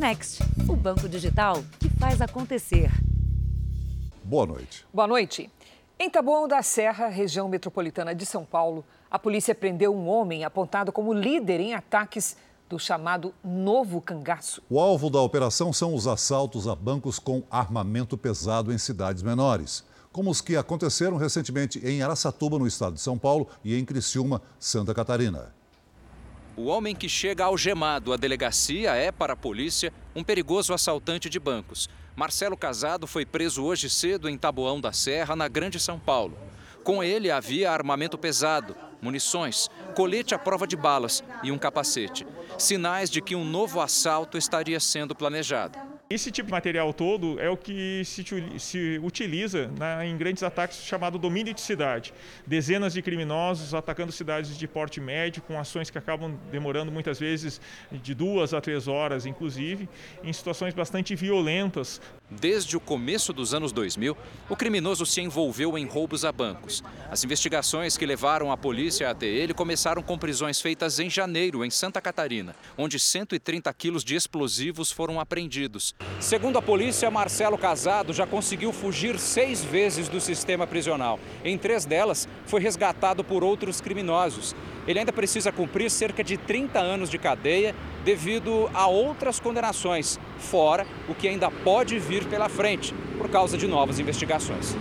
[0.00, 2.90] Next, o banco digital que faz acontecer.
[4.24, 4.86] Boa noite.
[4.90, 5.50] Boa noite.
[5.98, 10.90] Em Taboão da Serra, região metropolitana de São Paulo, a polícia prendeu um homem apontado
[10.90, 12.34] como líder em ataques
[12.66, 14.62] do chamado Novo Cangaço.
[14.70, 19.84] O alvo da operação são os assaltos a bancos com armamento pesado em cidades menores,
[20.10, 24.40] como os que aconteceram recentemente em Araçatuba, no estado de São Paulo, e em Criciúma,
[24.58, 25.59] Santa Catarina.
[26.60, 31.40] O homem que chega algemado à delegacia é, para a polícia, um perigoso assaltante de
[31.40, 31.88] bancos.
[32.14, 36.36] Marcelo Casado foi preso hoje cedo em Taboão da Serra, na Grande São Paulo.
[36.84, 42.26] Com ele havia armamento pesado, munições, colete à prova de balas e um capacete.
[42.58, 45.89] Sinais de que um novo assalto estaria sendo planejado.
[46.12, 48.24] Esse tipo de material todo é o que se,
[48.58, 52.12] se utiliza né, em grandes ataques chamado domínio de cidade.
[52.44, 57.60] Dezenas de criminosos atacando cidades de porte médio, com ações que acabam demorando muitas vezes
[57.92, 59.88] de duas a três horas, inclusive,
[60.24, 62.00] em situações bastante violentas.
[62.28, 64.16] Desde o começo dos anos 2000,
[64.48, 66.82] o criminoso se envolveu em roubos a bancos.
[67.08, 71.70] As investigações que levaram a polícia até ele começaram com prisões feitas em janeiro, em
[71.70, 75.94] Santa Catarina, onde 130 quilos de explosivos foram apreendidos.
[76.20, 81.18] Segundo a polícia, Marcelo Casado já conseguiu fugir seis vezes do sistema prisional.
[81.42, 84.54] Em três delas, foi resgatado por outros criminosos.
[84.86, 90.86] Ele ainda precisa cumprir cerca de 30 anos de cadeia devido a outras condenações, fora
[91.08, 94.76] o que ainda pode vir pela frente, por causa de novas investigações.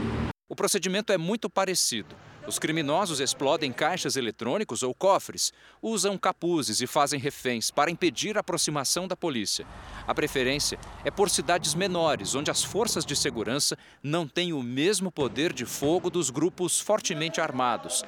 [0.50, 2.16] O procedimento é muito parecido.
[2.48, 8.40] Os criminosos explodem caixas eletrônicos ou cofres, usam capuzes e fazem reféns para impedir a
[8.40, 9.68] aproximação da polícia.
[10.08, 15.12] A preferência é por cidades menores, onde as forças de segurança não têm o mesmo
[15.12, 18.04] poder de fogo dos grupos fortemente armados.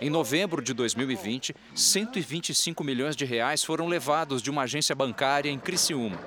[0.00, 5.58] Em novembro de 2020, 125 milhões de reais foram levados de uma agência bancária em
[5.58, 6.18] Criciúma.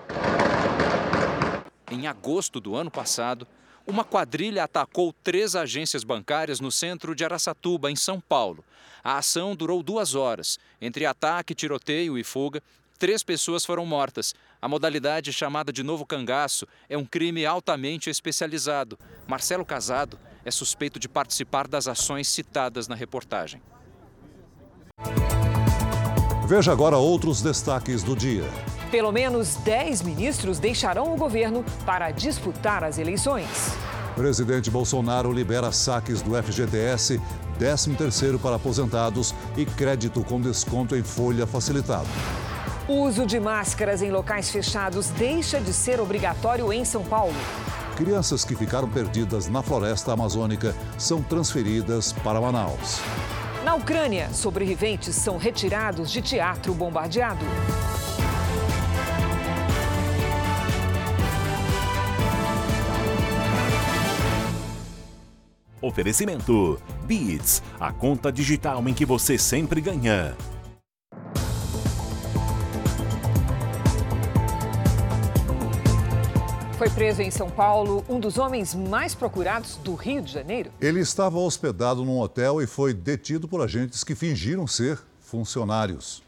[1.92, 3.48] Em agosto do ano passado,
[3.88, 8.64] uma quadrilha atacou três agências bancárias no centro de Araçatuba, em São Paulo.
[9.02, 10.60] A ação durou duas horas.
[10.82, 12.62] Entre ataque, tiroteio e fuga,
[13.00, 14.36] três pessoas foram mortas.
[14.62, 19.00] A modalidade chamada de novo cangaço é um crime altamente especializado.
[19.26, 23.62] Marcelo Casado é suspeito de participar das ações citadas na reportagem.
[26.46, 28.46] Veja agora outros destaques do dia.
[28.92, 33.48] Pelo menos 10 ministros deixarão o governo para disputar as eleições.
[34.16, 37.22] Presidente Bolsonaro libera saques do FGTS,
[37.60, 42.08] 13º para aposentados e crédito com desconto em folha facilitado.
[42.88, 47.36] O uso de máscaras em locais fechados deixa de ser obrigatório em São Paulo.
[47.98, 53.02] Crianças que ficaram perdidas na floresta amazônica são transferidas para Manaus.
[53.66, 57.46] Na Ucrânia, sobreviventes são retirados de teatro bombardeado.
[65.82, 70.36] Oferecimento: Beats, a conta digital em que você sempre ganha.
[76.78, 80.72] Foi preso em São Paulo um dos homens mais procurados do Rio de Janeiro.
[80.80, 86.22] Ele estava hospedado num hotel e foi detido por agentes que fingiram ser funcionários.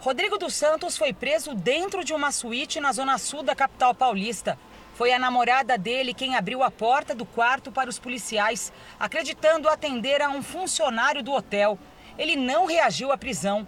[0.00, 4.56] Rodrigo dos Santos foi preso dentro de uma suíte na zona sul da capital paulista.
[5.00, 10.20] Foi a namorada dele quem abriu a porta do quarto para os policiais, acreditando atender
[10.20, 11.78] a um funcionário do hotel.
[12.18, 13.66] Ele não reagiu à prisão.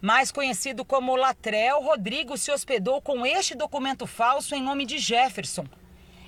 [0.00, 5.66] Mais conhecido como Latrel, Rodrigo se hospedou com este documento falso em nome de Jefferson.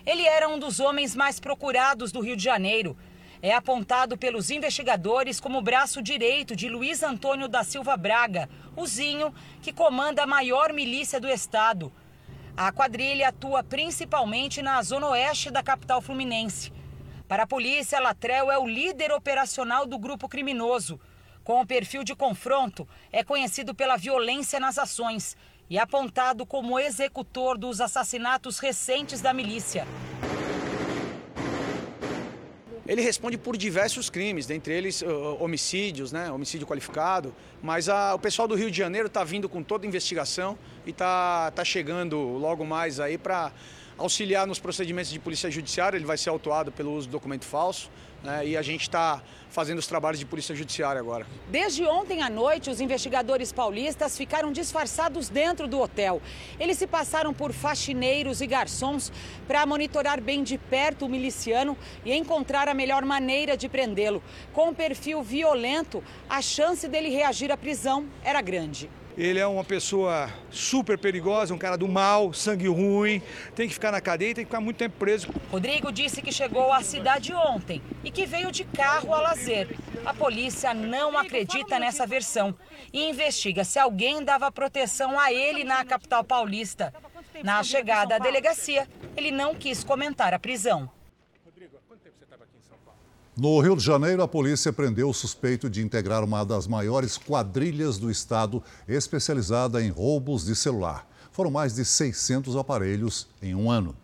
[0.04, 2.98] Ele era um dos homens mais procurados do Rio de Janeiro.
[3.40, 9.32] É apontado pelos investigadores como braço direito de Luiz Antônio da Silva Braga, o Zinho,
[9.62, 11.92] que comanda a maior milícia do estado.
[12.60, 16.72] A quadrilha atua principalmente na zona oeste da capital fluminense.
[17.28, 20.98] Para a polícia, Latrel é o líder operacional do grupo criminoso.
[21.44, 25.36] Com o perfil de confronto, é conhecido pela violência nas ações
[25.70, 29.86] e apontado como executor dos assassinatos recentes da milícia.
[32.88, 37.34] Ele responde por diversos crimes, dentre eles uh, homicídios, né, homicídio qualificado.
[37.62, 40.56] Mas a, o pessoal do Rio de Janeiro está vindo com toda a investigação
[40.86, 43.52] e está tá chegando logo mais aí para
[43.98, 45.98] auxiliar nos procedimentos de polícia judiciária.
[45.98, 47.90] Ele vai ser autuado pelo uso de documento falso.
[48.22, 51.26] Né, e a gente está fazendo os trabalhos de polícia judiciária agora.
[51.48, 56.20] Desde ontem à noite, os investigadores paulistas ficaram disfarçados dentro do hotel.
[56.58, 59.12] Eles se passaram por faxineiros e garçons
[59.46, 64.22] para monitorar bem de perto o miliciano e encontrar a melhor maneira de prendê-lo.
[64.52, 68.90] Com um perfil violento, a chance dele reagir à prisão era grande.
[69.18, 73.20] Ele é uma pessoa super perigosa, um cara do mal, sangue ruim,
[73.52, 75.28] tem que ficar na cadeia e tem que ficar muito tempo preso.
[75.50, 79.76] Rodrigo disse que chegou à cidade ontem e que veio de carro a lazer.
[80.06, 82.54] A polícia não acredita nessa versão
[82.92, 86.94] e investiga se alguém dava proteção a ele na capital paulista.
[87.42, 88.86] Na chegada à delegacia,
[89.16, 90.88] ele não quis comentar a prisão.
[93.40, 97.96] No Rio de Janeiro, a polícia prendeu o suspeito de integrar uma das maiores quadrilhas
[97.96, 101.08] do estado, especializada em roubos de celular.
[101.30, 103.94] Foram mais de 600 aparelhos em um ano.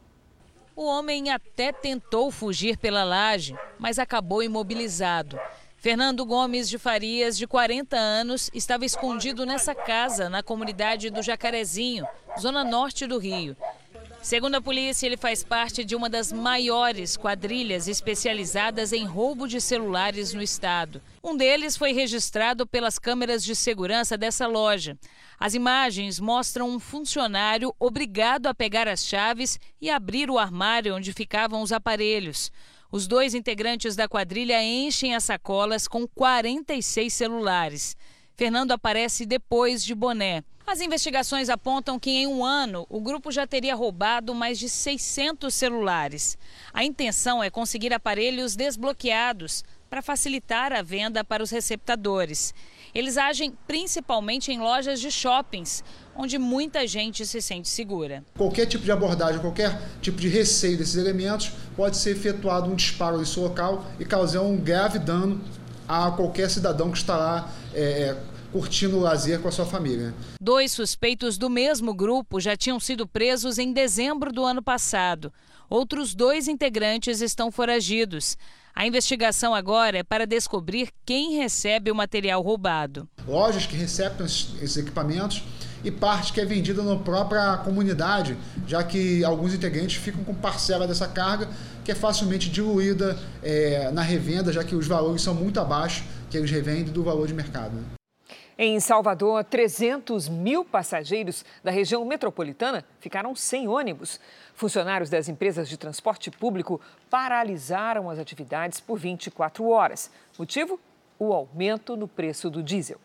[0.77, 5.37] O homem até tentou fugir pela laje, mas acabou imobilizado.
[5.77, 12.07] Fernando Gomes de Farias, de 40 anos, estava escondido nessa casa, na comunidade do Jacarezinho,
[12.41, 13.57] zona norte do Rio.
[14.25, 19.61] Segundo a polícia, ele faz parte de uma das maiores quadrilhas especializadas em roubo de
[19.61, 21.03] celulares no estado.
[21.23, 24.99] Um deles foi registrado pelas câmeras de segurança dessa loja.
[25.39, 31.13] As imagens mostram um funcionário obrigado a pegar as chaves e abrir o armário onde
[31.13, 32.51] ficavam os aparelhos.
[32.91, 37.95] Os dois integrantes da quadrilha enchem as sacolas com 46 celulares.
[38.35, 40.43] Fernando aparece depois de boné.
[40.67, 45.53] As investigações apontam que em um ano o grupo já teria roubado mais de 600
[45.53, 46.39] celulares.
[46.73, 52.55] A intenção é conseguir aparelhos desbloqueados para facilitar a venda para os receptadores.
[52.95, 55.85] Eles agem principalmente em lojas de shoppings,
[56.17, 58.25] onde muita gente se sente segura.
[58.37, 63.19] Qualquer tipo de abordagem, qualquer tipo de receio desses elementos, pode ser efetuado um disparo
[63.19, 65.41] nesse local e causar um grave dano
[65.87, 68.17] a qualquer cidadão que está lá é,
[68.55, 70.15] curtindo o lazer com a sua família.
[70.41, 75.33] Dois suspeitos do mesmo grupo já tinham sido presos em dezembro do ano passado.
[75.69, 78.39] Outros dois integrantes estão foragidos.
[78.73, 83.09] A investigação agora é para descobrir quem recebe o material roubado.
[83.27, 85.43] Lojas que recebem esses equipamentos
[85.83, 88.37] e parte que é vendida na própria comunidade,
[88.69, 91.49] já que alguns integrantes ficam com parcela dessa carga
[91.85, 96.37] que é facilmente diluída é, na revenda, já que os valores são muito abaixo que
[96.37, 98.04] eles revendem do valor de mercado.
[98.57, 104.21] Em Salvador, 300 mil passageiros da região metropolitana ficaram sem ônibus.
[104.55, 106.81] Funcionários das empresas de transporte público
[107.11, 110.09] paralisaram as atividades por 24 horas.
[110.39, 110.79] Motivo?
[111.19, 113.01] O aumento no preço do diesel.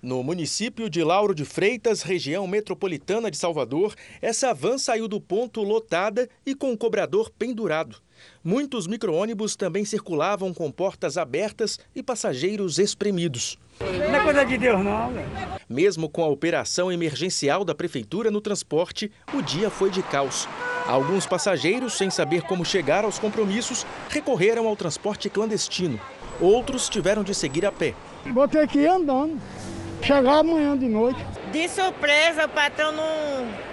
[0.00, 5.62] No município de Lauro de Freitas, região metropolitana de Salvador, essa van saiu do ponto
[5.62, 7.98] lotada e com o cobrador pendurado.
[8.42, 13.58] Muitos micro-ônibus também circulavam com portas abertas e passageiros espremidos.
[14.08, 15.12] Não é coisa de Deus, não.
[15.68, 20.48] Mesmo com a operação emergencial da prefeitura no transporte, o dia foi de caos.
[20.86, 26.00] Alguns passageiros, sem saber como chegar aos compromissos, recorreram ao transporte clandestino.
[26.40, 27.94] Outros tiveram de seguir a pé.
[28.26, 29.40] Vou ter que ir andando.
[30.02, 31.24] Chegar amanhã de noite.
[31.52, 33.71] De surpresa, o patrão não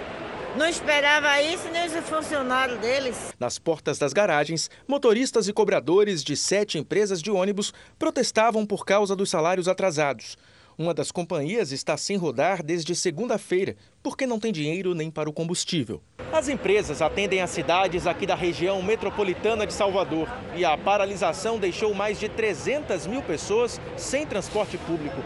[0.56, 3.34] não esperava isso nem os funcionários deles.
[3.38, 9.14] Nas portas das garagens, motoristas e cobradores de sete empresas de ônibus protestavam por causa
[9.14, 10.36] dos salários atrasados.
[10.78, 15.32] Uma das companhias está sem rodar desde segunda-feira, porque não tem dinheiro nem para o
[15.32, 16.02] combustível.
[16.32, 20.26] As empresas atendem as cidades aqui da região metropolitana de Salvador
[20.56, 25.22] e a paralisação deixou mais de 300 mil pessoas sem transporte público.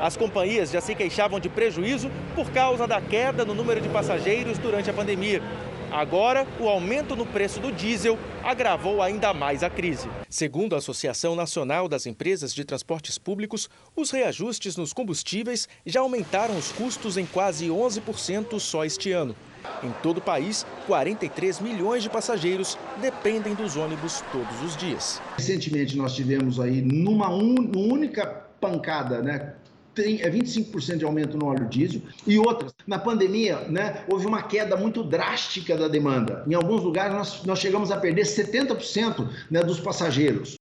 [0.00, 4.58] As companhias já se queixavam de prejuízo por causa da queda no número de passageiros
[4.58, 5.42] durante a pandemia.
[5.90, 10.08] Agora, o aumento no preço do diesel agravou ainda mais a crise.
[10.28, 16.58] Segundo a Associação Nacional das Empresas de Transportes Públicos, os reajustes nos combustíveis já aumentaram
[16.58, 19.34] os custos em quase 11% só este ano.
[19.82, 25.20] Em todo o país, 43 milhões de passageiros dependem dos ônibus todos os dias.
[25.36, 27.54] Recentemente nós tivemos aí numa un...
[27.74, 28.26] única
[28.60, 29.54] pancada, né,
[29.96, 32.02] tem, é 25% de aumento no óleo diesel.
[32.26, 36.44] E outras, na pandemia, né, houve uma queda muito drástica da demanda.
[36.46, 40.54] Em alguns lugares, nós, nós chegamos a perder 70% né, dos passageiros.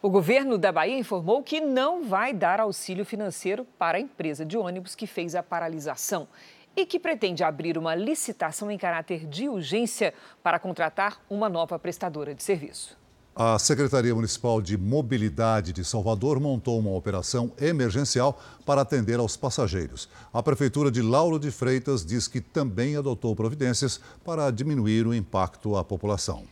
[0.00, 4.56] O governo da Bahia informou que não vai dar auxílio financeiro para a empresa de
[4.56, 6.26] ônibus que fez a paralisação
[6.74, 12.34] e que pretende abrir uma licitação em caráter de urgência para contratar uma nova prestadora
[12.34, 13.01] de serviço.
[13.34, 20.06] A Secretaria Municipal de Mobilidade de Salvador montou uma operação emergencial para atender aos passageiros.
[20.34, 25.78] A Prefeitura de Lauro de Freitas diz que também adotou providências para diminuir o impacto
[25.78, 26.44] à população.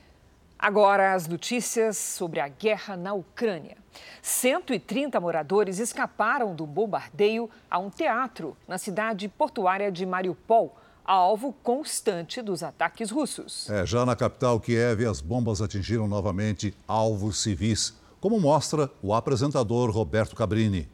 [0.58, 3.76] Agora, as notícias sobre a guerra na Ucrânia.
[4.22, 10.74] 130 moradores escaparam do bombardeio a um teatro na cidade portuária de Mariupol
[11.10, 13.68] alvo constante dos ataques russos.
[13.68, 19.90] É, já na capital Kiev, as bombas atingiram novamente alvos civis, como mostra o apresentador
[19.90, 20.88] Roberto Cabrini.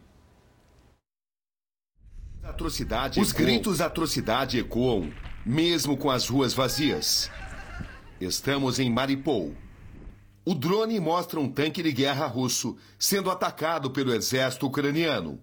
[2.42, 3.20] atrocidade.
[3.20, 5.12] Os gritos atrocidade ecoam,
[5.44, 7.30] mesmo com as ruas vazias.
[8.18, 9.52] Estamos em Mariupol.
[10.44, 15.40] O drone mostra um tanque de guerra russo sendo atacado pelo exército ucraniano.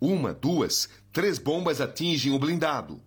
[0.00, 3.00] Uma, duas, três bombas atingem o blindado.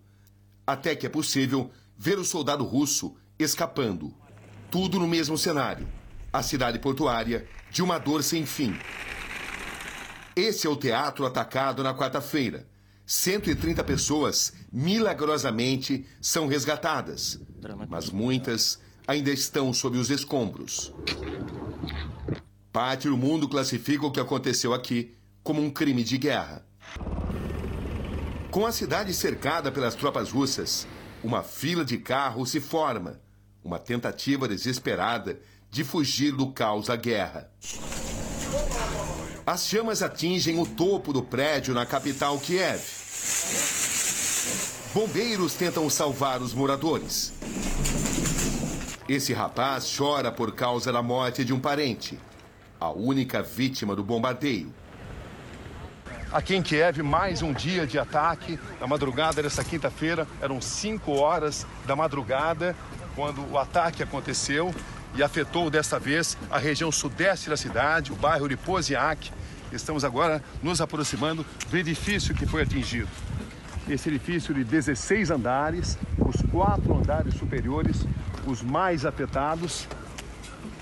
[0.66, 4.12] Até que é possível ver o soldado russo escapando.
[4.70, 5.86] Tudo no mesmo cenário.
[6.32, 8.76] A cidade portuária de uma dor sem fim.
[10.34, 12.68] Esse é o teatro atacado na quarta-feira.
[13.06, 17.40] 130 pessoas, milagrosamente, são resgatadas.
[17.88, 20.92] Mas muitas ainda estão sob os escombros.
[22.72, 26.66] Parte do mundo classifica o que aconteceu aqui como um crime de guerra.
[28.56, 30.86] Com a cidade cercada pelas tropas russas,
[31.22, 33.20] uma fila de carros se forma,
[33.62, 35.38] uma tentativa desesperada
[35.70, 37.50] de fugir do caos da guerra.
[39.46, 42.80] As chamas atingem o topo do prédio na capital Kiev.
[44.94, 47.34] Bombeiros tentam salvar os moradores.
[49.06, 52.18] Esse rapaz chora por causa da morte de um parente,
[52.80, 54.72] a única vítima do bombardeio.
[56.36, 58.60] Aqui em Kiev, mais um dia de ataque.
[58.78, 62.76] Na madrugada dessa quinta-feira, eram 5 horas da madrugada,
[63.14, 64.70] quando o ataque aconteceu
[65.14, 69.32] e afetou desta vez a região sudeste da cidade, o bairro de Poziak.
[69.72, 73.08] Estamos agora nos aproximando do edifício que foi atingido.
[73.88, 78.04] Esse edifício de 16 andares, os quatro andares superiores,
[78.46, 79.88] os mais afetados,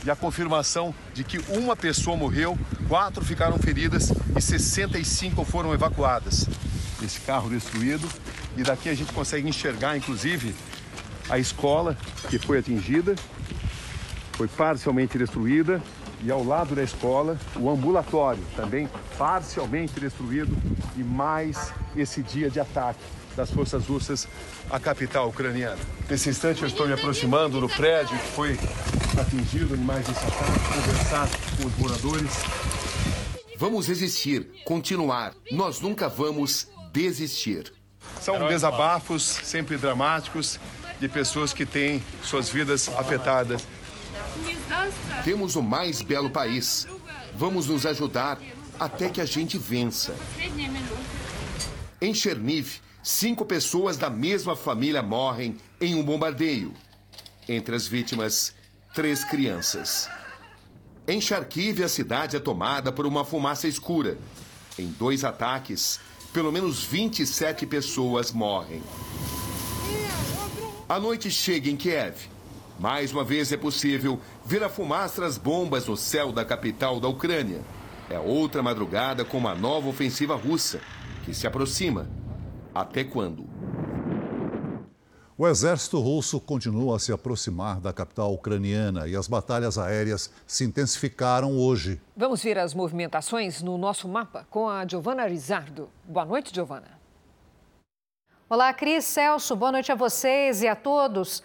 [0.05, 2.59] e a confirmação de que uma pessoa morreu,
[2.89, 6.49] quatro ficaram feridas e 65 foram evacuadas.
[7.03, 8.09] Esse carro destruído
[8.57, 10.55] e daqui a gente consegue enxergar, inclusive,
[11.29, 11.97] a escola
[12.29, 13.14] que foi atingida,
[14.33, 15.81] foi parcialmente destruída
[16.23, 20.57] e ao lado da escola o ambulatório também parcialmente destruído
[20.97, 23.00] e mais esse dia de ataque
[23.37, 24.29] das forças russas
[24.71, 25.79] à capital ucraniana.
[26.09, 28.59] Nesse instante eu estou me aproximando do prédio que foi
[29.21, 32.74] atingido em mais esse ataque, conversar com os moradores.
[33.57, 35.35] Vamos resistir, continuar.
[35.51, 37.73] Nós nunca vamos desistir.
[38.21, 40.59] São desabafos sempre dramáticos
[40.99, 43.67] de pessoas que têm suas vidas afetadas.
[45.25, 46.87] Temos o mais belo país.
[47.37, 48.41] Vamos nos ajudar
[48.79, 50.15] até que a gente vença.
[52.01, 56.75] Em Cherniv, cinco pessoas da mesma família morrem em um bombardeio.
[57.49, 58.55] Entre as vítimas,
[58.95, 60.09] três crianças.
[61.07, 64.17] Em Kharkiv, a cidade é tomada por uma fumaça escura.
[64.79, 66.01] Em dois ataques,
[66.33, 68.83] pelo menos 27 pessoas morrem.
[70.89, 72.17] A noite chega em Kiev.
[72.81, 77.07] Mais uma vez é possível ver a fumaça das bombas no céu da capital da
[77.07, 77.61] Ucrânia.
[78.09, 80.81] É outra madrugada com uma nova ofensiva russa
[81.27, 82.09] que se aproxima.
[82.75, 83.45] Até quando?
[85.37, 90.62] O exército russo continua a se aproximar da capital ucraniana e as batalhas aéreas se
[90.62, 92.00] intensificaram hoje.
[92.17, 95.91] Vamos ver as movimentações no nosso mapa com a Giovana Rizardo.
[96.05, 96.87] Boa noite, Giovana.
[98.49, 101.43] Olá, Cris, Celso, boa noite a vocês e a todos.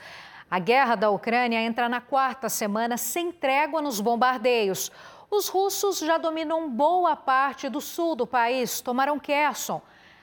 [0.51, 4.91] A guerra da Ucrânia entra na quarta semana sem trégua nos bombardeios.
[5.31, 9.81] Os russos já dominam boa parte do sul do país, tomaram Kherson.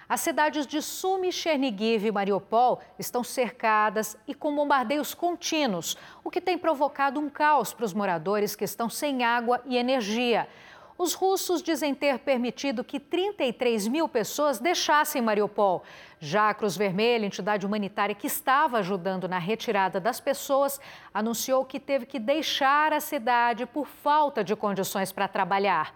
[0.08, 6.40] As cidades de Sumy, Chernigiv e Mariupol estão cercadas e com bombardeios contínuos, o que
[6.40, 10.48] tem provocado um caos para os moradores que estão sem água e energia.
[10.96, 15.82] Os russos dizem ter permitido que 33 mil pessoas deixassem Mariupol.
[16.20, 20.80] Já a Cruz Vermelha, entidade humanitária que estava ajudando na retirada das pessoas,
[21.12, 25.92] anunciou que teve que deixar a cidade por falta de condições para trabalhar.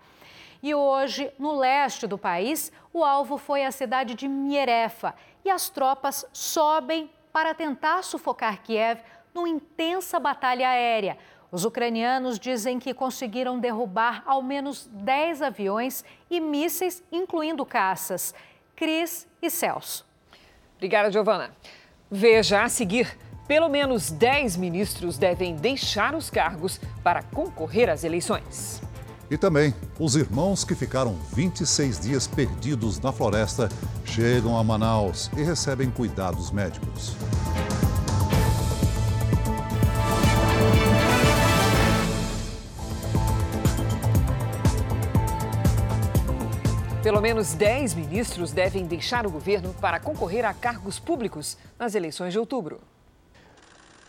[0.62, 5.14] E hoje, no leste do país, o alvo foi a cidade de Mierefa.
[5.44, 9.00] E as tropas sobem para tentar sufocar Kiev
[9.34, 11.16] numa intensa batalha aérea.
[11.50, 18.34] Os ucranianos dizem que conseguiram derrubar ao menos 10 aviões e mísseis, incluindo caças.
[18.76, 20.06] Cris e Celso.
[20.76, 21.50] Obrigada, Giovana.
[22.10, 23.18] Veja a seguir.
[23.48, 28.80] Pelo menos 10 ministros devem deixar os cargos para concorrer às eleições.
[29.30, 33.68] E também, os irmãos que ficaram 26 dias perdidos na floresta
[34.04, 37.14] chegam a Manaus e recebem cuidados médicos.
[47.04, 52.32] Pelo menos 10 ministros devem deixar o governo para concorrer a cargos públicos nas eleições
[52.32, 52.80] de outubro.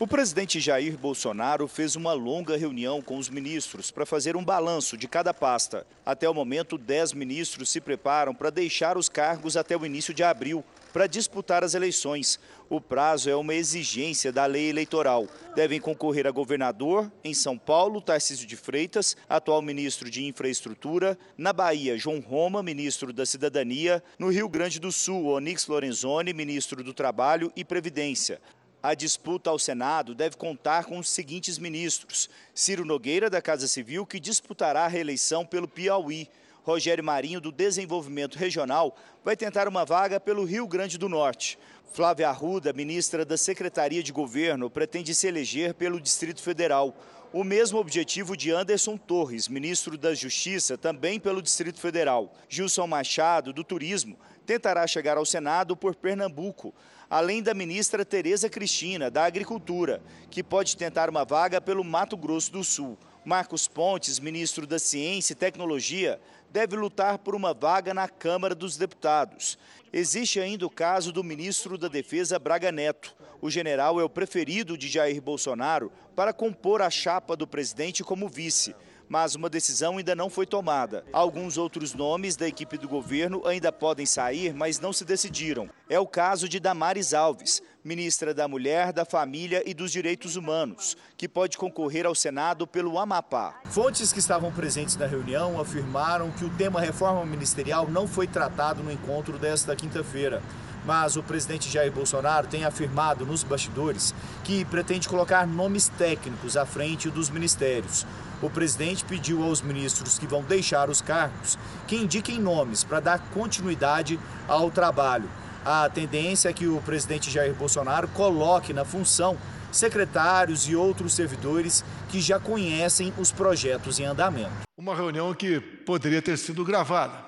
[0.01, 4.97] O presidente Jair Bolsonaro fez uma longa reunião com os ministros para fazer um balanço
[4.97, 5.85] de cada pasta.
[6.03, 10.23] Até o momento, 10 ministros se preparam para deixar os cargos até o início de
[10.23, 10.65] abril.
[10.91, 12.37] para disputar as eleições.
[12.69, 15.25] O prazo é uma exigência da lei eleitoral.
[15.55, 21.53] Devem concorrer a governador em São Paulo, Tarcísio de Freitas, atual ministro de Infraestrutura, na
[21.53, 26.93] Bahia, João Roma, ministro da Cidadania, no Rio Grande do Sul, Onix Lorenzoni, ministro do
[26.93, 28.41] Trabalho e Previdência.
[28.83, 34.07] A disputa ao Senado deve contar com os seguintes ministros: Ciro Nogueira, da Casa Civil,
[34.07, 36.27] que disputará a reeleição pelo Piauí.
[36.63, 41.59] Rogério Marinho, do Desenvolvimento Regional, vai tentar uma vaga pelo Rio Grande do Norte.
[41.93, 46.95] Flávia Arruda, ministra da Secretaria de Governo, pretende se eleger pelo Distrito Federal.
[47.33, 52.33] O mesmo objetivo de Anderson Torres, ministro da Justiça, também pelo Distrito Federal.
[52.49, 56.73] Gilson Machado, do Turismo, tentará chegar ao Senado por Pernambuco,
[57.11, 62.53] além da ministra Tereza Cristina, da Agricultura, que pode tentar uma vaga pelo Mato Grosso
[62.53, 62.97] do Sul.
[63.25, 68.77] Marcos Pontes, ministro da Ciência e Tecnologia, deve lutar por uma vaga na Câmara dos
[68.77, 69.59] Deputados.
[69.91, 73.13] Existe ainda o caso do ministro da Defesa Braga Neto.
[73.41, 78.29] O general é o preferido de Jair Bolsonaro para compor a chapa do presidente como
[78.29, 78.73] vice
[79.11, 81.03] mas uma decisão ainda não foi tomada.
[81.11, 85.69] Alguns outros nomes da equipe do governo ainda podem sair, mas não se decidiram.
[85.89, 90.95] É o caso de Damares Alves, ministra da Mulher, da Família e dos Direitos Humanos,
[91.17, 93.59] que pode concorrer ao Senado pelo Amapá.
[93.65, 98.81] Fontes que estavam presentes na reunião afirmaram que o tema reforma ministerial não foi tratado
[98.81, 100.41] no encontro desta quinta-feira
[100.83, 106.65] mas o presidente Jair Bolsonaro tem afirmado nos bastidores que pretende colocar nomes técnicos à
[106.65, 108.03] frente dos ministérios.
[108.41, 113.19] O presidente pediu aos ministros que vão deixar os cargos que indiquem nomes para dar
[113.29, 115.29] continuidade ao trabalho.
[115.63, 119.37] A tendência é que o presidente Jair Bolsonaro coloque na função
[119.71, 124.51] secretários e outros servidores que já conhecem os projetos em andamento.
[124.75, 127.23] Uma reunião que poderia ter sido gravada,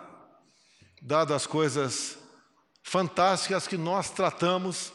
[1.01, 2.17] dadas as coisas
[2.81, 4.91] fantásticas que nós tratamos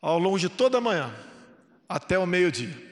[0.00, 1.14] ao longo de toda a manhã,
[1.88, 2.91] até o meio-dia.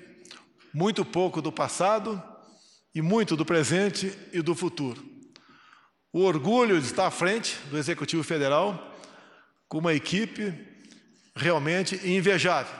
[0.72, 2.22] Muito pouco do passado
[2.94, 5.04] e muito do presente e do futuro.
[6.12, 8.96] O orgulho de estar à frente do Executivo Federal
[9.68, 10.52] com uma equipe
[11.36, 12.74] realmente invejável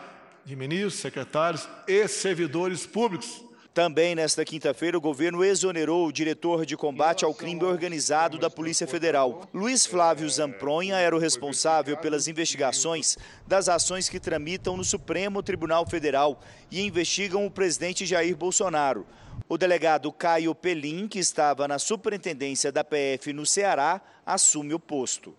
[0.45, 6.77] de ministros, secretários e servidores públicos também nesta quinta-feira, o governo exonerou o diretor de
[6.77, 9.49] combate ao crime organizado da Polícia Federal.
[9.55, 15.87] Luiz Flávio Zampronha era o responsável pelas investigações das ações que tramitam no Supremo Tribunal
[15.87, 19.07] Federal e investigam o presidente Jair Bolsonaro.
[19.49, 25.35] O delegado Caio Pelim, que estava na superintendência da PF no Ceará, assume o posto.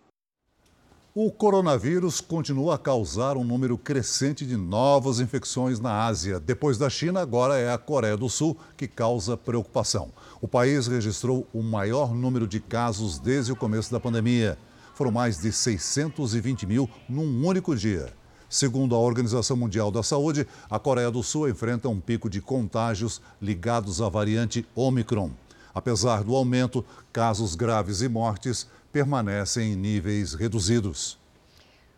[1.14, 6.40] O coronavírus continua a causar um número crescente de novas infecções na Ásia.
[6.40, 10.14] Depois da China, agora é a Coreia do Sul que causa preocupação.
[10.40, 14.58] O país registrou o maior número de casos desde o começo da pandemia.
[14.96, 18.14] Foram mais de 620 mil num único dia.
[18.50, 23.22] Segundo a Organização Mundial da Saúde, a Coreia do Sul enfrenta um pico de contágios
[23.42, 25.32] ligados à variante Omicron.
[25.74, 31.18] Apesar do aumento, casos graves e mortes permanecem em níveis reduzidos.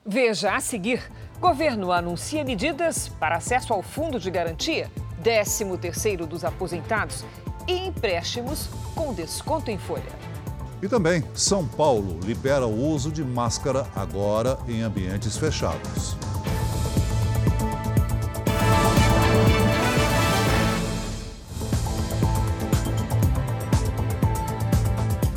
[0.05, 1.01] Veja a seguir:
[1.39, 4.91] governo anuncia medidas para acesso ao fundo de garantia,
[5.23, 7.25] 13º dos aposentados
[7.67, 10.11] e empréstimos com desconto em folha.
[10.81, 16.17] E também São Paulo libera o uso de máscara agora em ambientes fechados.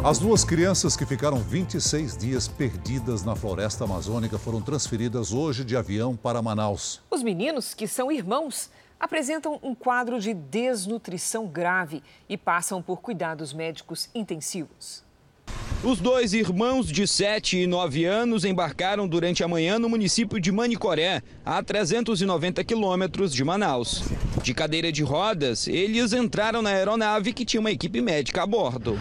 [0.06, 5.76] As duas crianças que ficaram 26 dias perdidas na floresta amazônica foram transferidas hoje de
[5.76, 7.02] avião para Manaus.
[7.10, 13.52] Os meninos, que são irmãos, apresentam um quadro de desnutrição grave e passam por cuidados
[13.52, 15.02] médicos intensivos.
[15.82, 20.52] Os dois irmãos de 7 e 9 anos embarcaram durante a manhã no município de
[20.52, 24.04] Manicoré, a 390 quilômetros de Manaus.
[24.40, 28.96] De cadeira de rodas, eles entraram na aeronave que tinha uma equipe médica a bordo.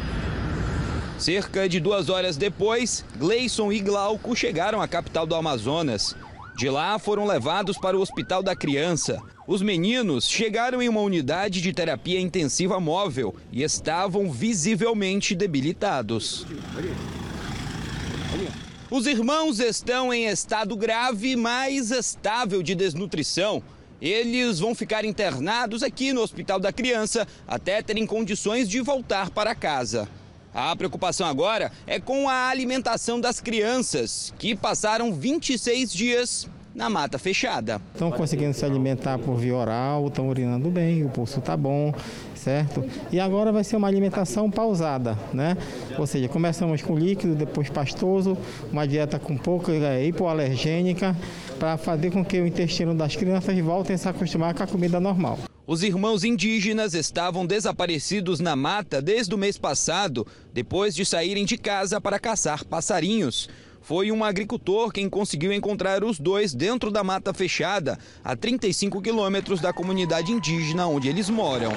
[1.17, 6.13] Cerca de duas horas depois, Gleison e Glauco chegaram à capital do Amazonas.
[6.57, 9.21] De lá foram levados para o Hospital da Criança.
[9.47, 16.45] Os meninos chegaram em uma unidade de terapia intensiva móvel e estavam visivelmente debilitados.
[18.91, 23.63] Os irmãos estão em estado grave, mas estável de desnutrição.
[24.01, 29.55] Eles vão ficar internados aqui no Hospital da Criança até terem condições de voltar para
[29.55, 30.09] casa.
[30.57, 37.19] A preocupação agora é com a alimentação das crianças, que passaram 26 dias na mata
[37.19, 37.81] fechada.
[37.91, 41.93] Estão conseguindo se alimentar por via oral, estão urinando bem, o pulso está bom,
[42.45, 42.85] certo?
[43.11, 45.57] E agora vai ser uma alimentação pausada, né?
[45.97, 48.37] Ou seja, começamos com líquido, depois pastoso,
[48.71, 51.15] uma dieta com pouco é, hipoalergênica,
[51.57, 54.99] para fazer com que o intestino das crianças voltem a se acostumar com a comida
[54.99, 55.39] normal.
[55.65, 61.57] Os irmãos indígenas estavam desaparecidos na mata desde o mês passado, depois de saírem de
[61.57, 63.49] casa para caçar passarinhos.
[63.85, 69.61] Foi um agricultor quem conseguiu encontrar os dois dentro da mata fechada, a 35 quilômetros
[69.61, 71.71] da comunidade indígena onde eles moram.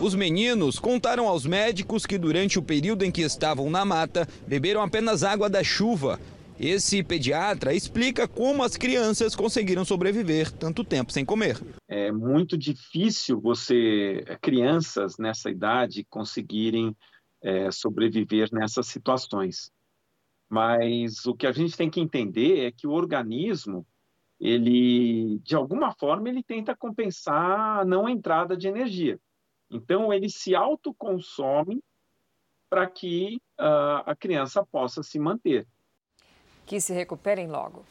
[0.00, 4.82] Os meninos contaram aos médicos que durante o período em que estavam na mata, beberam
[4.82, 6.18] apenas água da chuva.
[6.58, 11.56] Esse pediatra explica como as crianças conseguiram sobreviver tanto tempo sem comer.
[11.86, 16.96] É muito difícil você, crianças nessa idade, conseguirem
[17.40, 19.70] é, sobreviver nessas situações.
[20.48, 23.86] Mas o que a gente tem que entender é que o organismo,
[24.40, 29.18] ele, de alguma forma, ele tenta compensar a não entrada de energia.
[29.70, 31.82] Então, ele se autoconsome
[32.70, 35.66] para que uh, a criança possa se manter
[36.66, 37.84] que se recuperem logo.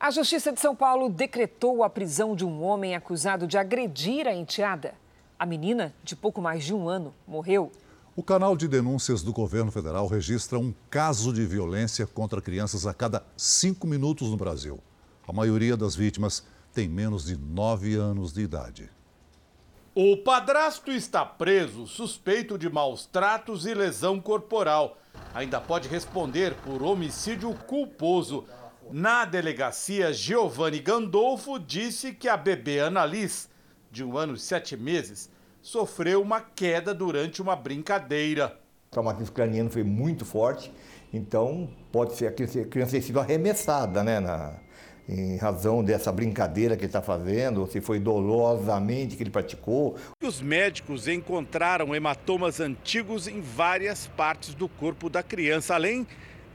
[0.00, 4.34] A Justiça de São Paulo decretou a prisão de um homem acusado de agredir a
[4.34, 4.94] enteada.
[5.38, 7.70] A menina, de pouco mais de um ano, morreu.
[8.16, 12.92] O canal de denúncias do governo federal registra um caso de violência contra crianças a
[12.92, 14.80] cada cinco minutos no Brasil.
[15.28, 16.44] A maioria das vítimas
[16.74, 18.90] tem menos de nove anos de idade.
[19.94, 24.98] O padrasto está preso, suspeito de maus tratos e lesão corporal
[25.32, 28.44] ainda pode responder por homicídio culposo.
[28.90, 33.48] Na delegacia, Giovanni Gandolfo disse que a bebê Annalise,
[33.90, 35.30] de um ano e sete meses,
[35.62, 38.58] sofreu uma queda durante uma brincadeira.
[38.88, 40.72] O traumatismo craniano foi muito forte,
[41.12, 44.58] então pode ser a criança ter sido arremessada né, na,
[45.08, 49.96] em razão dessa brincadeira que ele está fazendo, ou se foi dolosamente que ele praticou.
[50.22, 56.06] Os médicos encontraram hematomas antigos em várias partes do corpo da criança, além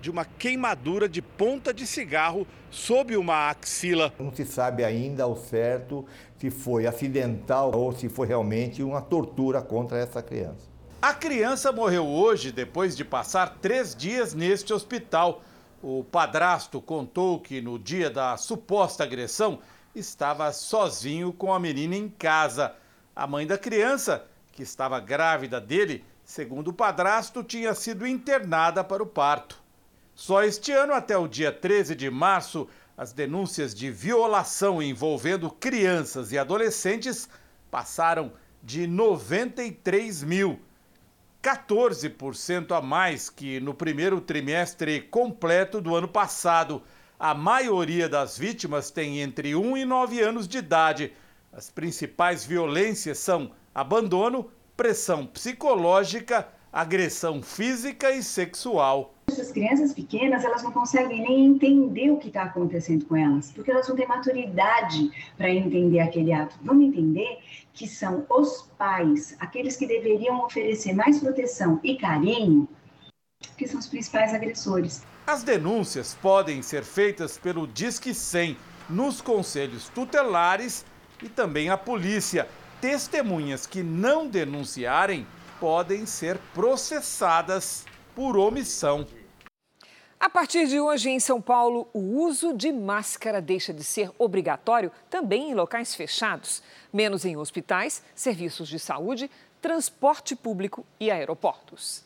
[0.02, 4.14] de uma queimadura de ponta de cigarro sob uma axila.
[4.20, 6.06] Não se sabe ainda ao certo
[6.46, 10.70] se foi acidental ou se foi realmente uma tortura contra essa criança.
[11.02, 15.42] A criança morreu hoje depois de passar três dias neste hospital.
[15.82, 19.60] O padrasto contou que no dia da suposta agressão
[19.96, 22.74] estava sozinho com a menina em casa.
[23.16, 29.02] A mãe da criança, que estava grávida dele, segundo o padrasto, tinha sido internada para
[29.02, 29.60] o parto.
[30.14, 36.32] Só este ano, até o dia 13 de março, as denúncias de violação envolvendo crianças
[36.32, 37.28] e adolescentes
[37.70, 38.32] passaram
[38.64, 40.60] de 93 mil.
[41.44, 46.82] 14% a mais que no primeiro trimestre completo do ano passado.
[47.20, 51.14] A maioria das vítimas tem entre 1 e 9 anos de idade.
[51.54, 59.15] As principais violências são abandono, pressão psicológica, agressão física e sexual.
[59.28, 63.72] Essas crianças pequenas, elas não conseguem nem entender o que está acontecendo com elas, porque
[63.72, 66.56] elas não têm maturidade para entender aquele ato.
[66.62, 67.40] Vamos entender
[67.74, 72.68] que são os pais, aqueles que deveriam oferecer mais proteção e carinho,
[73.58, 75.04] que são os principais agressores.
[75.28, 78.56] As denúncias podem ser feitas pelo Disque 100
[78.90, 80.86] nos conselhos tutelares
[81.22, 82.48] e também a polícia.
[82.80, 85.26] Testemunhas que não denunciarem
[85.60, 87.86] podem ser processadas
[88.16, 89.06] por omissão.
[90.18, 94.92] A partir de hoje, em São Paulo, o uso de máscara deixa de ser obrigatório
[95.10, 99.30] também em locais fechados, menos em hospitais, serviços de saúde,
[99.62, 102.04] transporte público e aeroportos.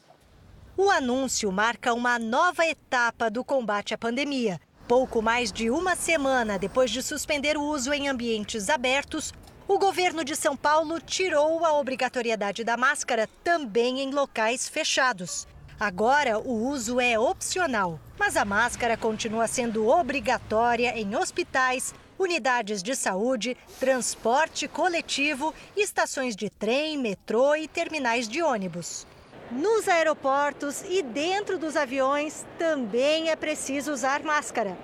[0.75, 4.59] O anúncio marca uma nova etapa do combate à pandemia.
[4.87, 9.31] Pouco mais de uma semana depois de suspender o uso em ambientes abertos,
[9.67, 15.47] o governo de São Paulo tirou a obrigatoriedade da máscara também em locais fechados.
[15.79, 22.93] Agora, o uso é opcional, mas a máscara continua sendo obrigatória em hospitais, unidades de
[22.93, 29.07] saúde, transporte coletivo, estações de trem, metrô e terminais de ônibus.
[29.49, 34.77] Nos aeroportos e dentro dos aviões também é preciso usar máscara.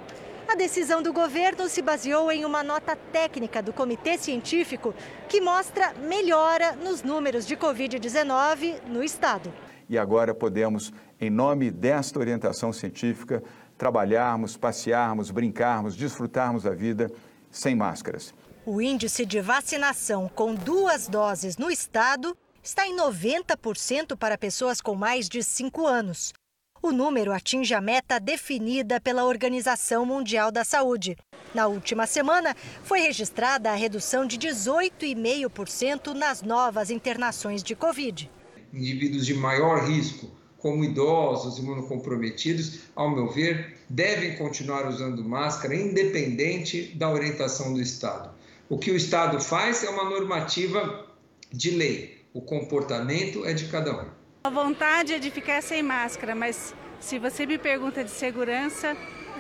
[0.48, 4.96] A decisão do governo se baseou em uma nota técnica do Comitê Científico
[5.28, 9.52] que mostra melhora nos números de Covid-19 no estado
[9.90, 13.44] e agora podemos, em nome desta orientação científica,
[13.78, 17.12] trabalharmos, passearmos, brincarmos, desfrutarmos da vida
[17.52, 18.34] sem máscaras.
[18.66, 24.96] O índice de vacinação com duas doses no estado está em 90% para pessoas com
[24.96, 26.34] mais de 5 anos.
[26.82, 31.16] O número atinge a meta definida pela Organização Mundial da Saúde.
[31.54, 38.30] Na última semana, foi registrada a redução de 18,5% nas novas internações de Covid.
[38.76, 46.94] Indivíduos de maior risco, como idosos, imunocomprometidos, ao meu ver, devem continuar usando máscara, independente
[46.96, 48.32] da orientação do Estado.
[48.68, 51.08] O que o Estado faz é uma normativa
[51.54, 54.10] de lei, o comportamento é de cada um.
[54.44, 58.98] A vontade é de ficar sem máscara, mas se você me pergunta de segurança,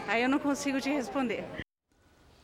[0.08, 1.64] aí eu não consigo te responder.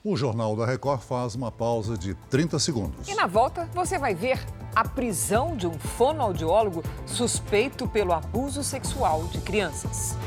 [0.04, 3.08] O Jornal da Record faz uma pausa de 30 segundos.
[3.08, 4.44] E na volta, você vai ver
[4.76, 10.18] a prisão de um fonoaudiólogo suspeito pelo abuso sexual de crianças.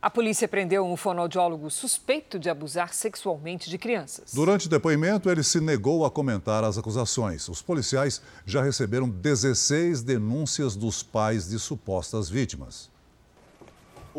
[0.00, 4.32] A polícia prendeu um fonoaudiólogo suspeito de abusar sexualmente de crianças.
[4.32, 7.48] Durante o depoimento, ele se negou a comentar as acusações.
[7.48, 12.88] Os policiais já receberam 16 denúncias dos pais de supostas vítimas.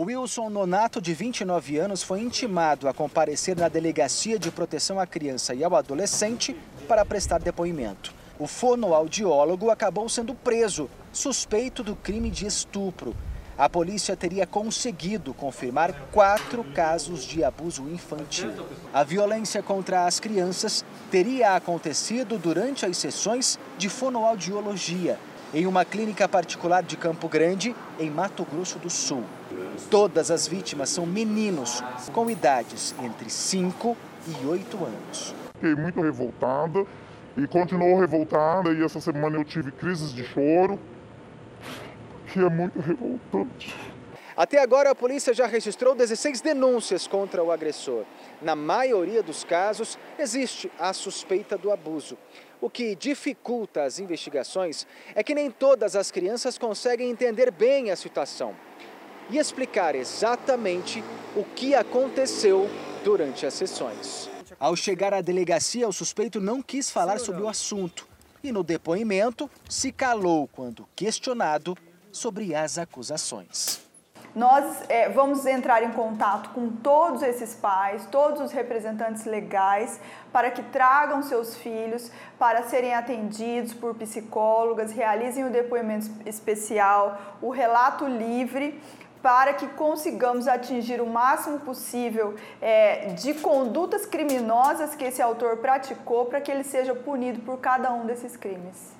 [0.04, 5.54] Wilson Nonato, de 29 anos, foi intimado a comparecer na Delegacia de Proteção à Criança
[5.54, 6.56] e ao Adolescente
[6.88, 8.12] para prestar depoimento.
[8.40, 13.16] O fonoaudiólogo acabou sendo preso, suspeito do crime de estupro.
[13.56, 18.52] A polícia teria conseguido confirmar quatro casos de abuso infantil.
[18.92, 25.20] A violência contra as crianças teria acontecido durante as sessões de fonoaudiologia
[25.54, 29.24] em uma clínica particular de Campo Grande, em Mato Grosso do Sul.
[29.90, 35.36] Todas as vítimas são meninos com idades entre 5 e 8 anos.
[35.54, 36.86] Fiquei muito revoltada
[37.38, 40.80] e continuou revoltada e essa semana eu tive crises de choro,
[42.28, 43.76] que é muito revoltante.
[44.36, 48.06] Até agora, a polícia já registrou 16 denúncias contra o agressor.
[48.42, 52.18] Na maioria dos casos, existe a suspeita do abuso.
[52.60, 57.96] O que dificulta as investigações é que nem todas as crianças conseguem entender bem a
[57.96, 58.56] situação
[59.30, 61.04] e explicar exatamente
[61.36, 62.70] o que aconteceu
[63.04, 64.30] durante as sessões.
[64.60, 68.08] Ao chegar à delegacia, o suspeito não quis falar sobre o assunto
[68.44, 71.78] e, no depoimento, se calou quando questionado
[72.12, 73.82] sobre as acusações.
[74.34, 80.00] Nós é, vamos entrar em contato com todos esses pais, todos os representantes legais,
[80.32, 87.50] para que tragam seus filhos para serem atendidos por psicólogas, realizem o depoimento especial, o
[87.50, 88.80] relato livre
[89.22, 96.26] para que consigamos atingir o máximo possível é, de condutas criminosas que esse autor praticou
[96.26, 98.94] para que ele seja punido por cada um desses crimes.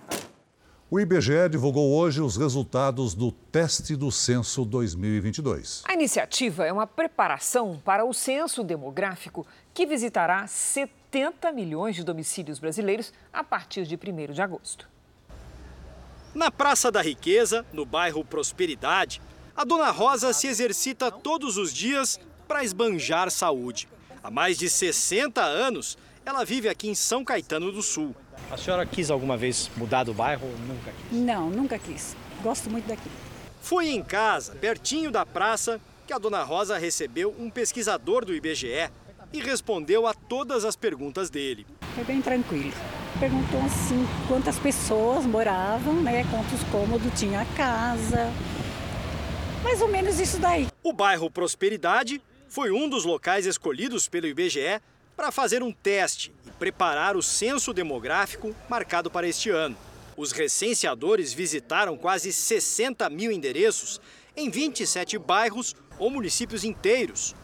[0.94, 5.84] O IBGE divulgou hoje os resultados do teste do censo 2022.
[5.88, 12.60] A iniciativa é uma preparação para o censo demográfico que visitará 70 milhões de domicílios
[12.60, 14.86] brasileiros a partir de 1 de agosto.
[16.36, 19.22] Na Praça da Riqueza, no bairro Prosperidade,
[19.56, 23.88] a Dona Rosa se exercita todos os dias para esbanjar saúde.
[24.24, 28.16] Há mais de 60 anos, ela vive aqui em São Caetano do Sul.
[28.50, 31.20] A senhora quis alguma vez mudar do bairro ou nunca quis?
[31.20, 32.16] Não, nunca quis.
[32.44, 33.10] Gosto muito daqui.
[33.62, 38.90] Foi em casa, pertinho da praça, que a dona Rosa recebeu um pesquisador do IBGE
[39.32, 41.66] e respondeu a todas as perguntas dele.
[41.96, 42.74] Foi bem tranquilo.
[43.20, 46.26] Perguntou assim quantas pessoas moravam, né?
[46.30, 48.32] Quantos cômodos tinha a casa.
[49.64, 50.68] Mais ou menos isso daí.
[50.84, 54.82] O bairro Prosperidade foi um dos locais escolhidos pelo IBGE
[55.16, 59.78] para fazer um teste e preparar o censo demográfico marcado para este ano.
[60.18, 64.02] Os recenseadores visitaram quase 60 mil endereços
[64.36, 67.36] em 27 bairros ou municípios inteiros,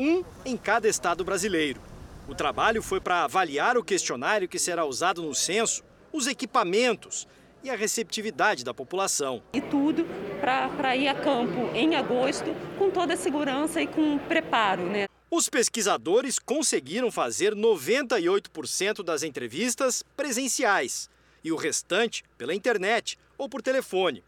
[0.00, 1.80] um em cada estado brasileiro.
[2.26, 7.28] O trabalho foi para avaliar o questionário que será usado no censo, os equipamentos
[7.62, 9.42] e a receptividade da população.
[9.52, 10.06] E tudo
[10.40, 15.06] para ir a campo em agosto com toda a segurança e com preparo, né?
[15.30, 21.10] Os pesquisadores conseguiram fazer 98% das entrevistas presenciais
[21.42, 24.22] e o restante pela internet ou por telefone.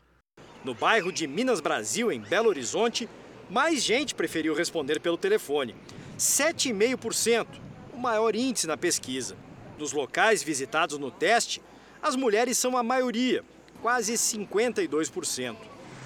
[0.64, 3.09] No bairro de Minas Brasil, em Belo Horizonte,
[3.49, 5.75] mais gente preferiu responder pelo telefone.
[6.19, 7.47] 7,5%,
[7.95, 9.37] o maior índice na pesquisa.
[9.79, 11.62] Nos locais visitados no teste,
[12.02, 13.44] as mulheres são a maioria,
[13.82, 15.56] quase 52%.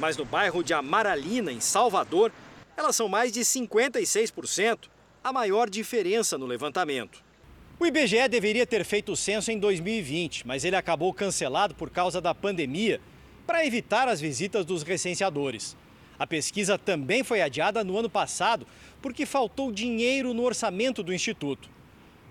[0.00, 2.32] Mas no bairro de Amaralina, em Salvador,
[2.76, 4.88] elas são mais de 56%,
[5.22, 7.22] a maior diferença no levantamento.
[7.78, 12.20] O IBGE deveria ter feito o censo em 2020, mas ele acabou cancelado por causa
[12.20, 13.00] da pandemia
[13.46, 15.76] para evitar as visitas dos recenseadores.
[16.18, 18.66] A pesquisa também foi adiada no ano passado
[19.00, 21.68] porque faltou dinheiro no orçamento do Instituto.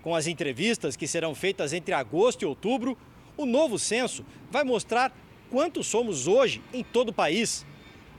[0.00, 2.96] Com as entrevistas que serão feitas entre agosto e outubro,
[3.36, 5.12] o novo censo vai mostrar
[5.50, 7.66] quantos somos hoje em todo o país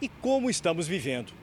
[0.01, 1.33] e como estamos vivendo.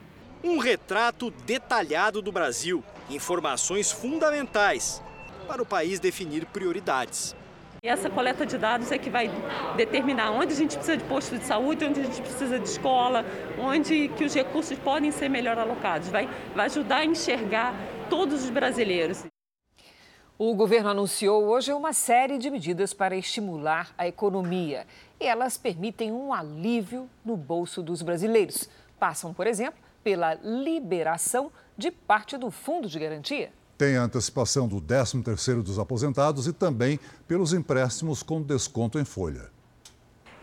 [0.43, 5.01] Um retrato detalhado do Brasil, informações fundamentais
[5.47, 7.35] para o país definir prioridades.
[7.83, 9.29] E essa coleta de dados é que vai
[9.75, 13.25] determinar onde a gente precisa de posto de saúde, onde a gente precisa de escola,
[13.59, 16.07] onde que os recursos podem ser melhor alocados.
[16.09, 17.73] Vai, vai ajudar a enxergar
[18.07, 19.25] todos os brasileiros.
[20.43, 24.87] O governo anunciou hoje uma série de medidas para estimular a economia.
[25.19, 28.67] E elas permitem um alívio no bolso dos brasileiros.
[28.99, 33.53] Passam, por exemplo, pela liberação de parte do fundo de garantia.
[33.77, 39.51] Tem a antecipação do 13º dos aposentados e também pelos empréstimos com desconto em folha.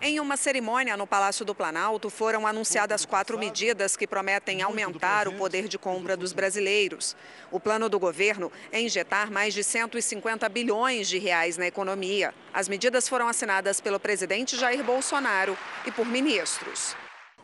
[0.00, 5.32] Em uma cerimônia no Palácio do Planalto, foram anunciadas quatro medidas que prometem aumentar o
[5.32, 7.16] poder de compra dos brasileiros.
[7.50, 12.32] O plano do governo é injetar mais de 150 bilhões de reais na economia.
[12.54, 16.94] As medidas foram assinadas pelo presidente Jair Bolsonaro e por ministros.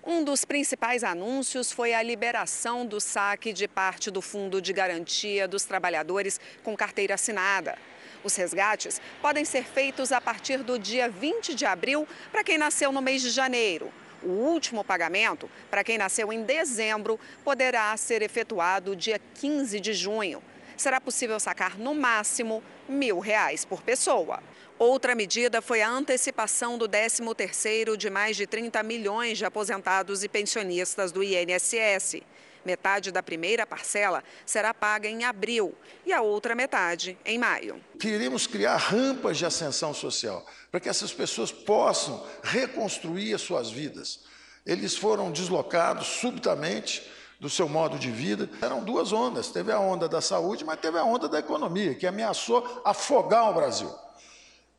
[0.07, 5.49] Um dos principais anúncios foi a liberação do saque de parte do Fundo de Garantia
[5.49, 7.77] dos Trabalhadores com carteira assinada.
[8.25, 12.91] Os resgates podem ser feitos a partir do dia 20 de abril para quem nasceu
[12.91, 13.93] no mês de janeiro.
[14.23, 20.43] O último pagamento, para quem nasceu em dezembro, poderá ser efetuado dia 15 de junho.
[20.75, 24.43] Será possível sacar no máximo mil reais por pessoa.
[24.79, 30.29] Outra medida foi a antecipação do 13º de mais de 30 milhões de aposentados e
[30.29, 32.23] pensionistas do INSS.
[32.65, 35.75] Metade da primeira parcela será paga em abril
[36.07, 37.83] e a outra metade em maio.
[38.01, 44.21] Queremos criar rampas de ascensão social para que essas pessoas possam reconstruir as suas vidas.
[44.65, 47.03] Eles foram deslocados subitamente
[47.39, 48.49] do seu modo de vida.
[48.63, 52.07] Eram duas ondas: teve a onda da saúde, mas teve a onda da economia, que
[52.07, 53.95] ameaçou afogar o Brasil.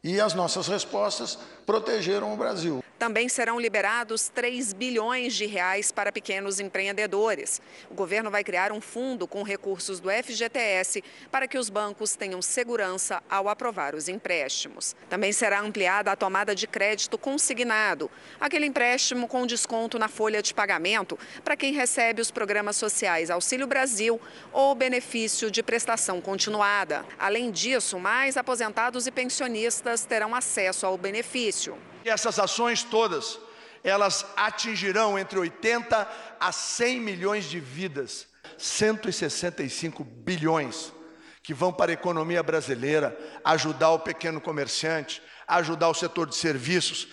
[0.04, 2.84] E as nossas respostas protegeram o Brasil.
[2.98, 7.62] Também serão liberados 3 bilhões de reais para pequenos empreendedores.
[7.90, 12.42] O governo vai criar um fundo com recursos do FGTS para que os bancos tenham
[12.42, 14.96] segurança ao aprovar os empréstimos.
[15.10, 20.54] Também será ampliada a tomada de crédito consignado, aquele empréstimo com desconto na folha de
[20.54, 24.20] pagamento para quem recebe os programas sociais Auxílio Brasil
[24.54, 27.06] ou benefício de prestação continuada.
[27.20, 31.78] Além disso, mais aposentados e pensionistas terão acesso ao benefício.
[32.06, 33.40] E essas ações todas,
[33.84, 36.08] elas atingirão entre 80
[36.40, 38.28] a 100 milhões de vidas,
[38.60, 40.94] 165 bilhões
[41.42, 47.08] que vão para a economia brasileira, ajudar o pequeno comerciante, ajudar o setor de serviços.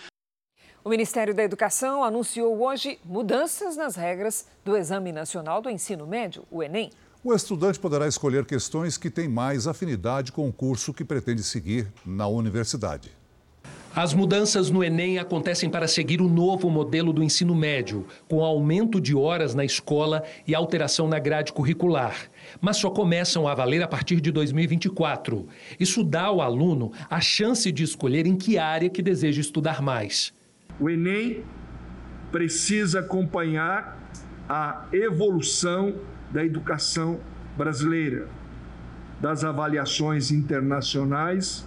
[0.83, 6.45] O Ministério da Educação anunciou hoje mudanças nas regras do Exame Nacional do Ensino Médio,
[6.51, 6.91] o Enem.
[7.23, 11.91] O estudante poderá escolher questões que têm mais afinidade com o curso que pretende seguir
[12.05, 13.22] na universidade.
[13.95, 18.99] As mudanças no Enem acontecem para seguir o novo modelo do ensino médio, com aumento
[18.99, 22.15] de horas na escola e alteração na grade curricular.
[22.59, 25.45] Mas só começam a valer a partir de 2024.
[25.79, 30.33] Isso dá ao aluno a chance de escolher em que área que deseja estudar mais.
[30.79, 31.43] O Enem
[32.31, 34.09] precisa acompanhar
[34.49, 35.93] a evolução
[36.31, 37.19] da educação
[37.55, 38.27] brasileira,
[39.21, 41.63] das avaliações internacionais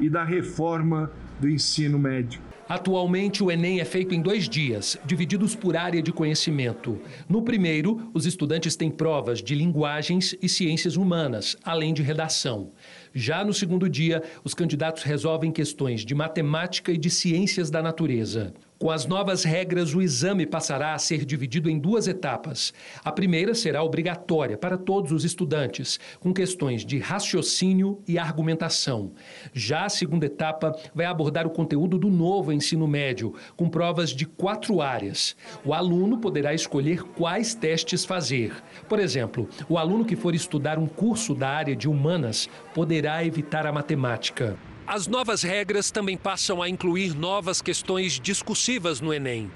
[0.00, 2.40] e da reforma do ensino médio.
[2.68, 7.00] Atualmente, o Enem é feito em dois dias, divididos por área de conhecimento.
[7.28, 12.70] No primeiro, os estudantes têm provas de linguagens e ciências humanas, além de redação.
[13.12, 18.54] Já no segundo dia, os candidatos resolvem questões de matemática e de ciências da natureza.
[18.80, 22.72] Com as novas regras, o exame passará a ser dividido em duas etapas.
[23.04, 29.12] A primeira será obrigatória para todos os estudantes, com questões de raciocínio e argumentação.
[29.52, 34.24] Já a segunda etapa vai abordar o conteúdo do novo ensino médio, com provas de
[34.24, 35.36] quatro áreas.
[35.62, 38.50] O aluno poderá escolher quais testes fazer.
[38.88, 43.66] Por exemplo, o aluno que for estudar um curso da área de humanas poderá evitar
[43.66, 44.56] a matemática.
[44.92, 49.48] As novas regras também passam a incluir novas questões discursivas no Enem.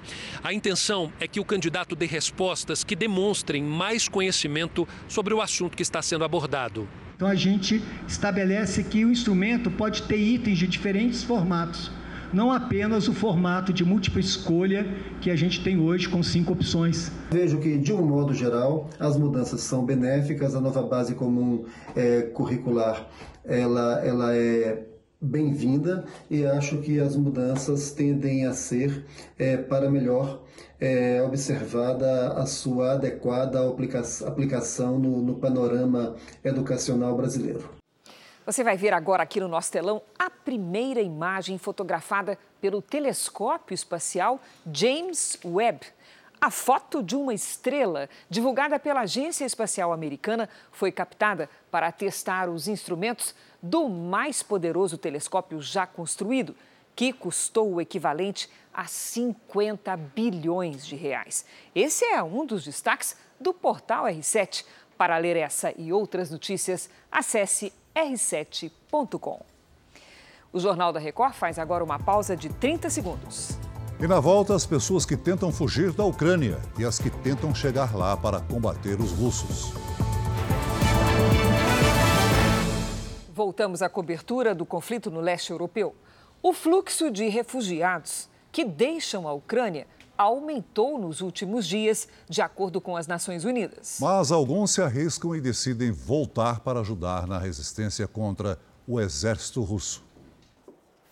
[0.44, 5.76] A intenção é que o candidato dê respostas que demonstrem mais conhecimento sobre o assunto
[5.76, 6.86] que está sendo abordado.
[7.16, 11.90] Então a gente estabelece que o instrumento pode ter itens de diferentes formatos,
[12.32, 14.86] não apenas o formato de múltipla escolha
[15.20, 17.10] que a gente tem hoje com cinco opções.
[17.32, 21.64] Vejo que, de um modo geral, as mudanças são benéficas, a nova base comum
[21.96, 23.08] é, curricular
[23.44, 29.04] ela, ela é bem-vinda e acho que as mudanças tendem a ser
[29.38, 30.42] é, para melhor
[30.80, 37.70] é, observada a sua adequada aplica aplicação no, no panorama educacional brasileiro.
[38.46, 44.38] Você vai ver agora aqui no nosso telão a primeira imagem fotografada pelo telescópio espacial
[44.70, 45.86] James Webb.
[46.38, 52.68] A foto de uma estrela, divulgada pela Agência Espacial Americana, foi captada para testar os
[52.68, 53.34] instrumentos
[53.64, 56.54] do mais poderoso telescópio já construído,
[56.94, 61.46] que custou o equivalente a 50 bilhões de reais.
[61.74, 64.66] Esse é um dos destaques do portal R7.
[64.98, 69.40] Para ler essa e outras notícias, acesse r7.com.
[70.52, 73.58] O Jornal da Record faz agora uma pausa de 30 segundos.
[73.98, 77.96] E na volta, as pessoas que tentam fugir da Ucrânia e as que tentam chegar
[77.96, 79.72] lá para combater os russos.
[83.34, 85.92] Voltamos à cobertura do conflito no leste europeu.
[86.40, 92.96] O fluxo de refugiados que deixam a Ucrânia aumentou nos últimos dias, de acordo com
[92.96, 93.98] as Nações Unidas.
[94.00, 98.56] Mas alguns se arriscam e decidem voltar para ajudar na resistência contra
[98.86, 100.04] o exército russo.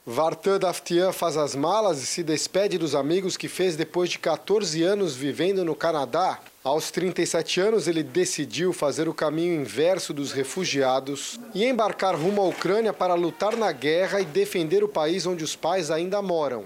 [0.05, 4.83] Vartan Daftian faz as malas e se despede dos amigos que fez depois de 14
[4.83, 6.41] anos vivendo no Canadá.
[6.65, 12.49] Aos 37 anos, ele decidiu fazer o caminho inverso dos refugiados e embarcar rumo à
[12.49, 16.65] Ucrânia para lutar na guerra e defender o país onde os pais ainda moram.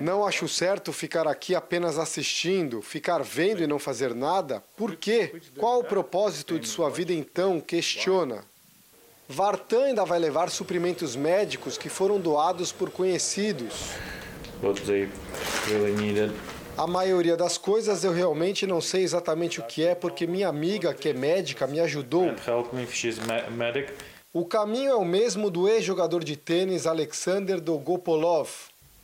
[0.00, 4.62] Não acho certo ficar aqui apenas assistindo, ficar vendo e não fazer nada.
[4.76, 5.34] Por quê?
[5.56, 7.60] Qual o propósito de sua vida então?
[7.60, 8.44] Questiona.
[9.28, 13.92] Vartan ainda vai levar suprimentos médicos que foram doados por conhecidos.
[16.76, 20.92] A maioria das coisas eu realmente não sei exatamente o que é, porque minha amiga,
[20.92, 22.26] que é médica, me ajudou.
[24.32, 28.50] O caminho é o mesmo do ex-jogador de tênis Alexander Dogopolov.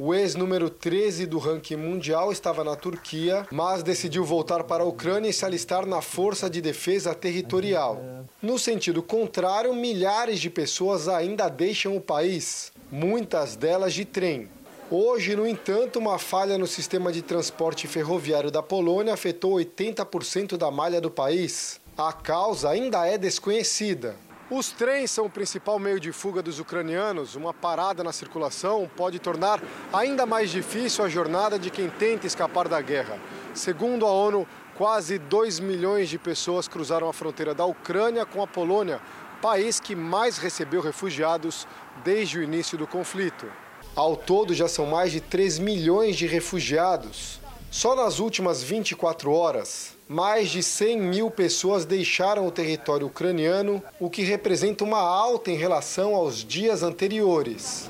[0.03, 5.29] O ex-número 13 do ranking mundial estava na Turquia, mas decidiu voltar para a Ucrânia
[5.29, 8.03] e se alistar na Força de Defesa Territorial.
[8.41, 14.49] No sentido contrário, milhares de pessoas ainda deixam o país, muitas delas de trem.
[14.91, 20.71] Hoje, no entanto, uma falha no sistema de transporte ferroviário da Polônia afetou 80% da
[20.71, 21.79] malha do país.
[21.95, 24.17] A causa ainda é desconhecida.
[24.51, 27.37] Os trens são o principal meio de fuga dos ucranianos.
[27.37, 32.67] Uma parada na circulação pode tornar ainda mais difícil a jornada de quem tenta escapar
[32.67, 33.17] da guerra.
[33.55, 34.45] Segundo a ONU,
[34.75, 39.01] quase 2 milhões de pessoas cruzaram a fronteira da Ucrânia com a Polônia,
[39.41, 41.65] país que mais recebeu refugiados
[42.03, 43.47] desde o início do conflito.
[43.95, 47.39] Ao todo, já são mais de 3 milhões de refugiados.
[47.71, 54.11] Só nas últimas 24 horas, mais de 100 mil pessoas deixaram o território ucraniano, o
[54.11, 57.89] que representa uma alta em relação aos dias anteriores.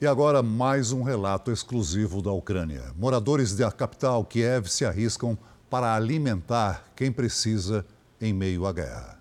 [0.00, 2.84] E agora mais um relato exclusivo da Ucrânia.
[2.96, 5.36] Moradores da capital Kiev se arriscam
[5.68, 7.84] para alimentar quem precisa
[8.20, 9.20] em meio à guerra.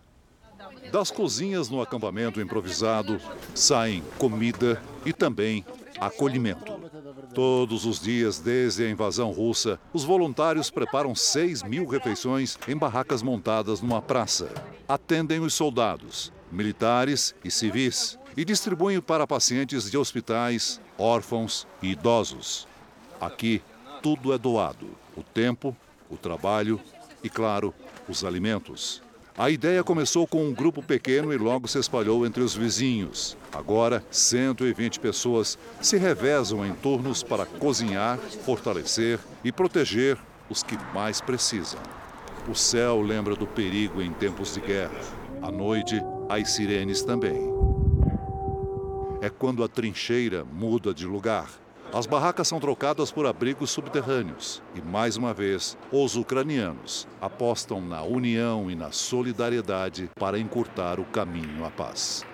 [0.91, 3.19] Das cozinhas no acampamento improvisado
[3.55, 5.65] saem comida e também
[6.05, 6.73] acolhimento.
[7.33, 13.21] Todos os dias, desde a invasão russa, os voluntários preparam 6 mil refeições em barracas
[13.21, 14.49] montadas numa praça.
[14.87, 22.67] Atendem os soldados, militares e civis e distribuem para pacientes de hospitais, órfãos e idosos.
[23.19, 23.61] Aqui,
[24.01, 25.75] tudo é doado: o tempo,
[26.09, 26.79] o trabalho
[27.23, 27.73] e, claro,
[28.07, 29.01] os alimentos.
[29.35, 33.35] A ideia começou com um grupo pequeno e logo se espalhou entre os vizinhos.
[33.51, 41.19] Agora, 120 pessoas se revezam em turnos para cozinhar, fortalecer e proteger os que mais
[41.19, 41.79] precisam.
[42.47, 45.01] O céu lembra do perigo em tempos de guerra.
[45.41, 47.51] À noite, as sirenes também.
[49.19, 51.62] É quando a trincheira muda de lugar.
[51.93, 54.63] As barracas são trocadas por abrigos subterrâneos.
[54.73, 61.05] E, mais uma vez, os ucranianos apostam na união e na solidariedade para encurtar o
[61.05, 62.25] caminho à paz.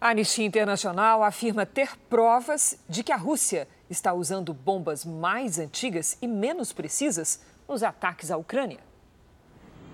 [0.00, 6.16] A Anistia Internacional afirma ter provas de que a Rússia está usando bombas mais antigas
[6.22, 8.80] e menos precisas nos ataques à Ucrânia.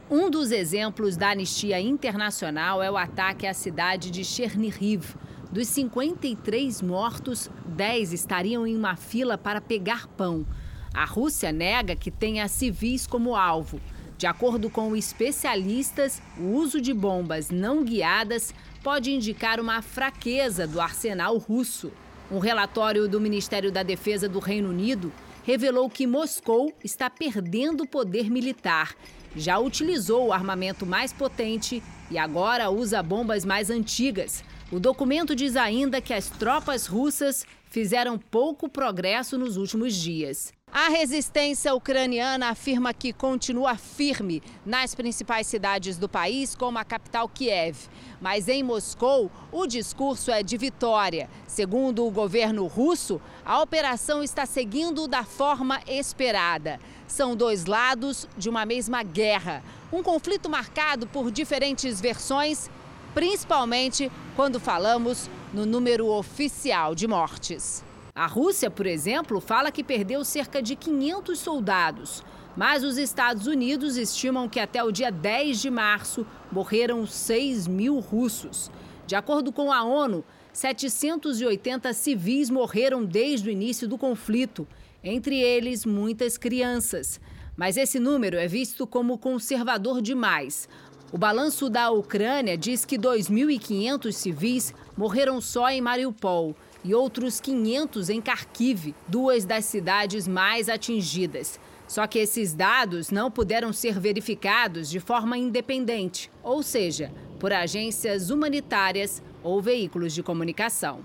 [0.08, 5.16] Um dos exemplos da Anistia Internacional é o ataque à cidade de Chernihiv.
[5.52, 10.46] Dos 53 mortos, 10 estariam em uma fila para pegar pão.
[10.94, 13.78] A Rússia nega que tenha civis como alvo.
[14.16, 20.80] De acordo com especialistas, o uso de bombas não guiadas pode indicar uma fraqueza do
[20.80, 21.92] arsenal russo.
[22.30, 25.12] Um relatório do Ministério da Defesa do Reino Unido
[25.44, 28.94] revelou que Moscou está perdendo poder militar.
[29.36, 34.42] Já utilizou o armamento mais potente e agora usa bombas mais antigas.
[34.72, 40.50] O documento diz ainda que as tropas russas fizeram pouco progresso nos últimos dias.
[40.72, 47.28] A resistência ucraniana afirma que continua firme nas principais cidades do país, como a capital
[47.28, 47.76] Kiev.
[48.18, 51.28] Mas em Moscou, o discurso é de vitória.
[51.46, 56.80] Segundo o governo russo, a operação está seguindo da forma esperada.
[57.06, 59.62] São dois lados de uma mesma guerra.
[59.92, 62.70] Um conflito marcado por diferentes versões,
[63.14, 67.84] principalmente quando falamos no número oficial de mortes.
[68.14, 72.22] A Rússia, por exemplo, fala que perdeu cerca de 500 soldados.
[72.54, 77.98] Mas os Estados Unidos estimam que até o dia 10 de março morreram 6 mil
[77.98, 78.70] russos.
[79.06, 84.68] De acordo com a ONU, 780 civis morreram desde o início do conflito,
[85.02, 87.18] entre eles muitas crianças.
[87.56, 90.68] Mas esse número é visto como conservador demais.
[91.12, 98.08] O balanço da Ucrânia diz que 2.500 civis morreram só em Mariupol e outros 500
[98.08, 101.60] em Kharkiv, duas das cidades mais atingidas.
[101.86, 108.30] Só que esses dados não puderam ser verificados de forma independente, ou seja, por agências
[108.30, 111.00] humanitárias ou veículos de comunicação.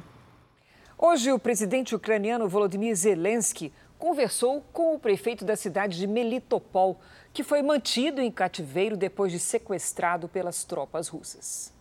[0.98, 7.00] Hoje, o presidente ucraniano Volodymyr Zelensky conversou com o prefeito da cidade de Melitopol,
[7.38, 11.72] que foi mantido em cativeiro depois de sequestrado pelas tropas russas.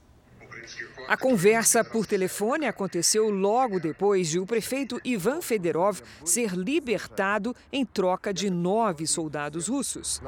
[1.09, 7.85] A conversa por telefone aconteceu logo depois de o prefeito Ivan Fedorov ser libertado em
[7.85, 10.21] troca de nove soldados russos.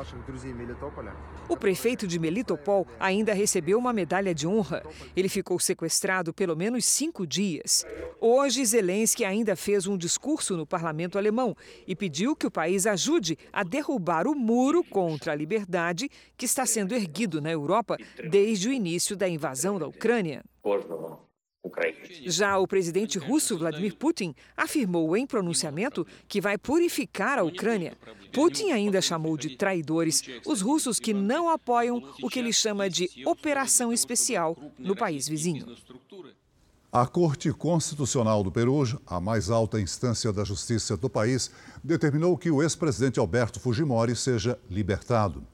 [1.48, 4.82] O prefeito de Melitopol ainda recebeu uma medalha de honra.
[5.16, 7.84] Ele ficou sequestrado pelo menos cinco dias.
[8.20, 13.38] Hoje, Zelensky ainda fez um discurso no parlamento alemão e pediu que o país ajude
[13.52, 17.96] a derrubar o muro contra a liberdade que está sendo erguido na Europa
[18.30, 20.27] desde o início da invasão da Ucrânia.
[22.26, 27.96] Já o presidente russo Vladimir Putin afirmou em pronunciamento que vai purificar a Ucrânia.
[28.32, 33.10] Putin ainda chamou de traidores os russos que não apoiam o que ele chama de
[33.26, 35.66] operação especial no país vizinho.
[36.90, 41.50] A Corte Constitucional do Peru, a mais alta instância da justiça do país,
[41.84, 45.46] determinou que o ex-presidente Alberto Fujimori seja libertado.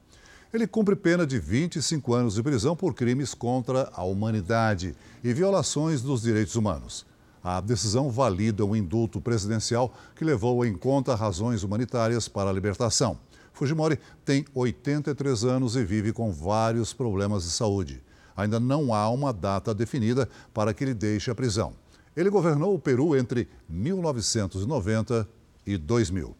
[0.55, 6.01] Ele cumpre pena de 25 anos de prisão por crimes contra a humanidade e violações
[6.01, 7.05] dos direitos humanos.
[7.43, 13.19] A decisão valida o indulto presidencial que levou em conta razões humanitárias para a libertação.
[13.51, 18.01] Fujimori tem 83 anos e vive com vários problemas de saúde.
[18.33, 21.73] Ainda não há uma data definida para que ele deixe a prisão.
[22.15, 25.27] Ele governou o Peru entre 1990
[25.67, 26.33] e 2000.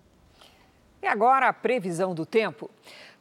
[1.04, 2.72] E agora a previsão do tempo.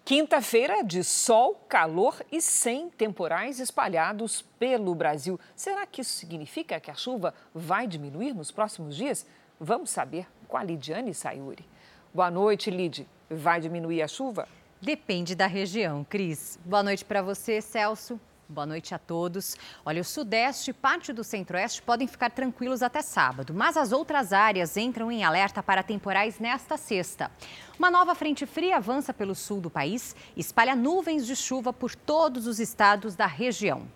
[0.04, 5.40] Quinta-feira de sol, calor e sem temporais espalhados pelo Brasil.
[5.56, 9.26] Será que isso significa que a chuva vai diminuir nos próximos dias?
[9.58, 11.64] Vamos saber com a Lidiane Sayuri.
[12.12, 13.08] Boa noite, Lid.
[13.30, 14.46] Vai diminuir a chuva?
[14.78, 16.58] Depende da região, Cris.
[16.62, 18.20] Boa noite para você, Celso.
[18.46, 19.56] Boa noite a todos.
[19.86, 24.34] Olha, o Sudeste e parte do Centro-Oeste podem ficar tranquilos até sábado, mas as outras
[24.34, 27.30] áreas entram em alerta para temporais nesta sexta.
[27.78, 31.94] Uma nova frente fria avança pelo sul do país e espalha nuvens de chuva por
[31.94, 33.88] todos os estados da região.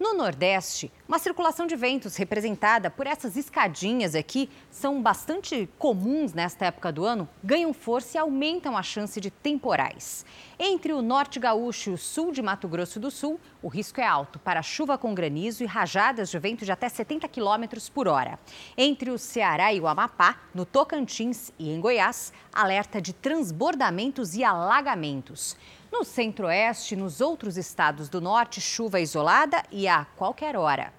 [0.00, 6.64] No Nordeste, uma circulação de ventos representada por essas escadinhas aqui são bastante comuns nesta
[6.64, 10.24] época do ano, ganham força e aumentam a chance de temporais.
[10.58, 14.06] Entre o norte gaúcho e o sul de Mato Grosso do Sul, o risco é
[14.06, 18.38] alto para chuva com granizo e rajadas de vento de até 70 km por hora.
[18.78, 24.42] Entre o Ceará e o Amapá, no Tocantins e em Goiás, alerta de transbordamentos e
[24.42, 25.58] alagamentos.
[25.92, 30.92] No centro-oeste nos outros estados do norte, chuva isolada e a qualquer hora.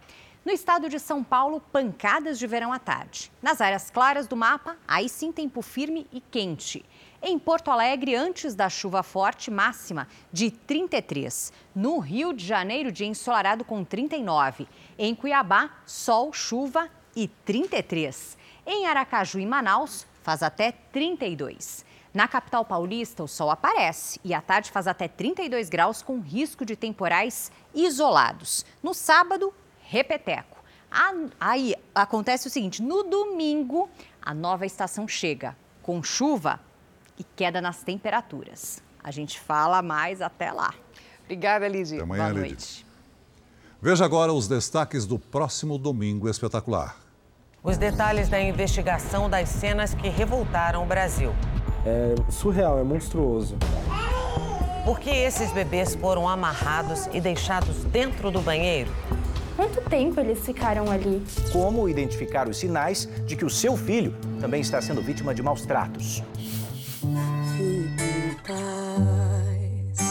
[0.43, 3.31] No estado de São Paulo, pancadas de verão à tarde.
[3.41, 6.83] Nas áreas claras do mapa, aí sim tempo firme e quente.
[7.21, 11.53] Em Porto Alegre, antes da chuva forte, máxima de 33.
[11.75, 14.67] No Rio de Janeiro, dia ensolarado com 39.
[14.97, 18.37] Em Cuiabá, sol, chuva e 33.
[18.65, 21.85] Em Aracaju e Manaus, faz até 32.
[22.13, 26.65] Na capital paulista, o sol aparece e à tarde faz até 32 graus com risco
[26.65, 28.65] de temporais isolados.
[28.83, 30.61] No sábado, repeteco.
[31.39, 33.89] Aí acontece o seguinte: no domingo,
[34.21, 36.59] a nova estação chega com chuva
[37.17, 38.83] e queda nas temperaturas.
[39.01, 40.73] A gente fala mais até lá.
[41.23, 41.97] Obrigada, Lidia.
[41.97, 42.85] Até amanhã, Boa noite.
[43.81, 46.97] Veja agora os destaques do próximo domingo espetacular.
[47.63, 51.33] Os detalhes da investigação das cenas que revoltaram o Brasil.
[51.85, 53.57] É surreal, é monstruoso.
[54.85, 58.91] Por que esses bebês foram amarrados e deixados dentro do banheiro?
[59.55, 61.23] Quanto tempo eles ficaram ali?
[61.51, 65.65] Como identificar os sinais de que o seu filho também está sendo vítima de maus
[65.65, 66.23] tratos?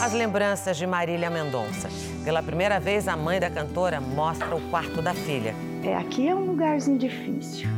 [0.01, 1.89] As lembranças de Marília Mendonça.
[2.25, 5.55] Pela primeira vez, a mãe da cantora mostra o quarto da filha.
[5.83, 7.69] É, aqui é um lugarzinho difícil,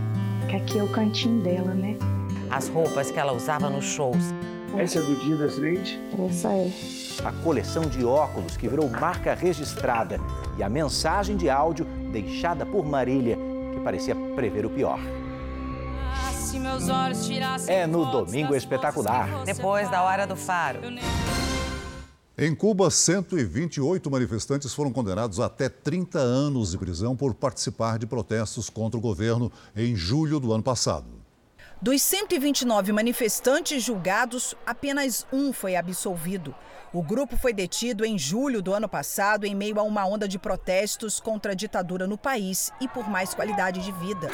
[0.48, 1.96] que aqui é o cantinho dela, né?
[2.52, 4.22] As roupas que ela usava nos shows.
[4.76, 5.98] Essa é do dia do acidente?
[6.28, 6.70] Essa é.
[7.24, 10.20] A coleção de óculos que virou marca registrada
[10.58, 13.38] e a mensagem de áudio deixada por Marília,
[13.72, 15.00] que parecia prever o pior.
[17.68, 19.44] É no Domingo Espetacular.
[19.46, 20.80] Depois da Hora do Faro.
[22.36, 28.06] Em Cuba, 128 manifestantes foram condenados a até 30 anos de prisão por participar de
[28.06, 31.21] protestos contra o governo em julho do ano passado.
[31.82, 36.54] Dos 129 manifestantes julgados, apenas um foi absolvido.
[36.92, 40.38] O grupo foi detido em julho do ano passado em meio a uma onda de
[40.38, 44.28] protestos contra a ditadura no país e por mais qualidade de vida.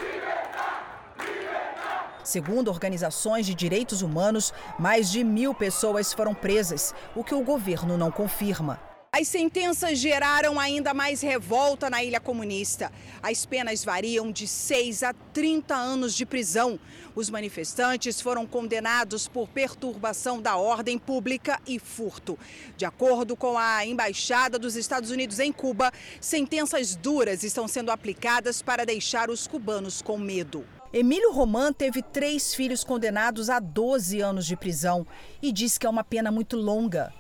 [2.23, 7.97] Segundo organizações de direitos humanos, mais de mil pessoas foram presas, o que o governo
[7.97, 8.79] não confirma.
[9.21, 12.93] As sentenças geraram ainda mais revolta na ilha comunista.
[13.21, 16.79] As penas variam de 6 a 30 anos de prisão.
[17.17, 22.39] Os manifestantes foram condenados por perturbação da ordem pública e furto.
[22.77, 28.63] De acordo com a Embaixada dos Estados Unidos em Cuba, sentenças duras estão sendo aplicadas
[28.63, 30.65] para deixar os cubanos com medo.
[30.93, 35.05] Emílio Roman teve três filhos condenados a 12 anos de prisão
[35.43, 37.13] e diz que é uma pena muito longa.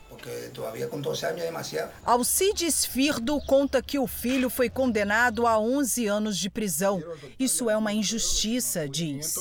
[2.04, 7.02] Alcides Firdo conta que o filho foi condenado a 11 anos de prisão.
[7.38, 9.36] Isso é uma injustiça, diz.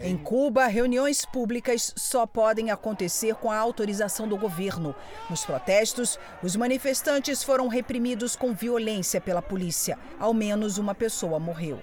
[0.00, 4.94] Em Cuba, reuniões públicas só podem acontecer com a autorização do governo.
[5.28, 9.98] Nos protestos, os manifestantes foram reprimidos com violência pela polícia.
[10.18, 11.80] Ao menos uma pessoa morreu.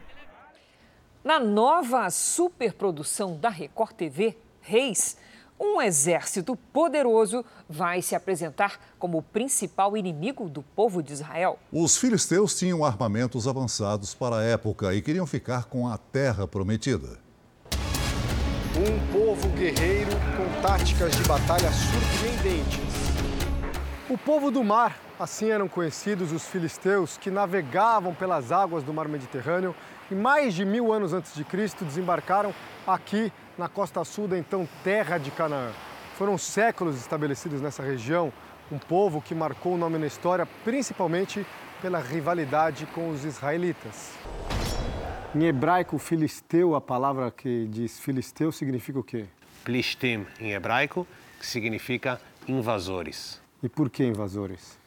[1.24, 5.18] Na nova superprodução da Record TV, Reis,
[5.64, 11.58] um exército poderoso vai se apresentar como o principal inimigo do povo de Israel.
[11.72, 17.18] Os filisteus tinham armamentos avançados para a época e queriam ficar com a terra prometida.
[18.76, 22.94] Um povo guerreiro com táticas de batalha surpreendentes.
[24.10, 29.08] O povo do mar, assim eram conhecidos os filisteus que navegavam pelas águas do mar
[29.08, 29.74] Mediterrâneo
[30.12, 32.54] e mais de mil anos antes de Cristo desembarcaram
[32.86, 35.72] aqui na costa sul da então terra de Canaã.
[36.18, 38.32] Foram séculos estabelecidos nessa região,
[38.72, 41.46] um povo que marcou o nome na história principalmente
[41.82, 44.12] pela rivalidade com os israelitas.
[45.36, 49.26] Em hebraico, filisteu, a palavra que diz filisteu significa o quê?
[49.64, 51.08] Plishtim, em hebraico,
[51.40, 53.42] que significa invasores.
[53.62, 54.78] E por que invasores?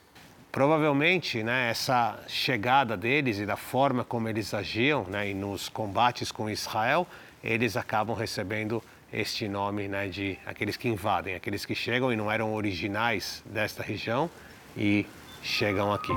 [0.53, 6.33] Provavelmente, né, essa chegada deles e da forma como eles agiam né, e nos combates
[6.33, 7.07] com Israel,
[7.47, 8.83] eles acabam recebendo
[9.13, 13.85] este nome né, de aqueles que invadem, aqueles que chegam e não eram originais desta
[13.85, 14.29] região
[14.77, 15.07] e
[15.43, 16.13] chegam aqui.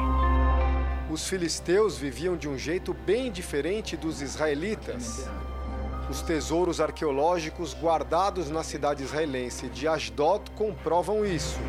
[1.11, 5.29] Os filisteus viviam de um jeito bem diferente dos israelitas.
[6.09, 11.59] Os tesouros arqueológicos guardados na cidade israelense de Ashdod comprovam isso.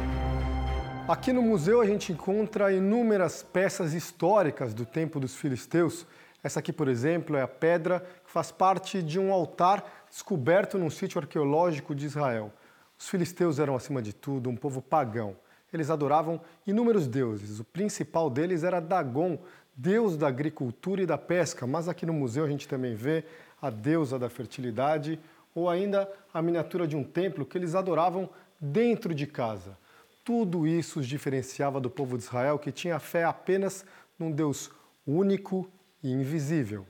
[1.07, 6.07] Aqui no museu a gente encontra inúmeras peças históricas do tempo dos filisteus.
[6.43, 11.21] Essa aqui, por exemplo, é a pedra faz parte de um altar descoberto num sítio
[11.21, 12.53] arqueológico de Israel.
[12.97, 15.37] Os filisteus eram, acima de tudo, um povo pagão.
[15.73, 17.59] Eles adoravam inúmeros deuses.
[17.59, 19.37] O principal deles era Dagon,
[19.75, 21.67] deus da agricultura e da pesca.
[21.67, 23.25] Mas aqui no museu a gente também vê
[23.61, 25.19] a deusa da fertilidade
[25.53, 29.77] ou ainda a miniatura de um templo que eles adoravam dentro de casa.
[30.25, 33.85] Tudo isso os diferenciava do povo de Israel, que tinha fé apenas
[34.17, 34.71] num Deus
[35.05, 35.69] único
[36.01, 36.87] e invisível.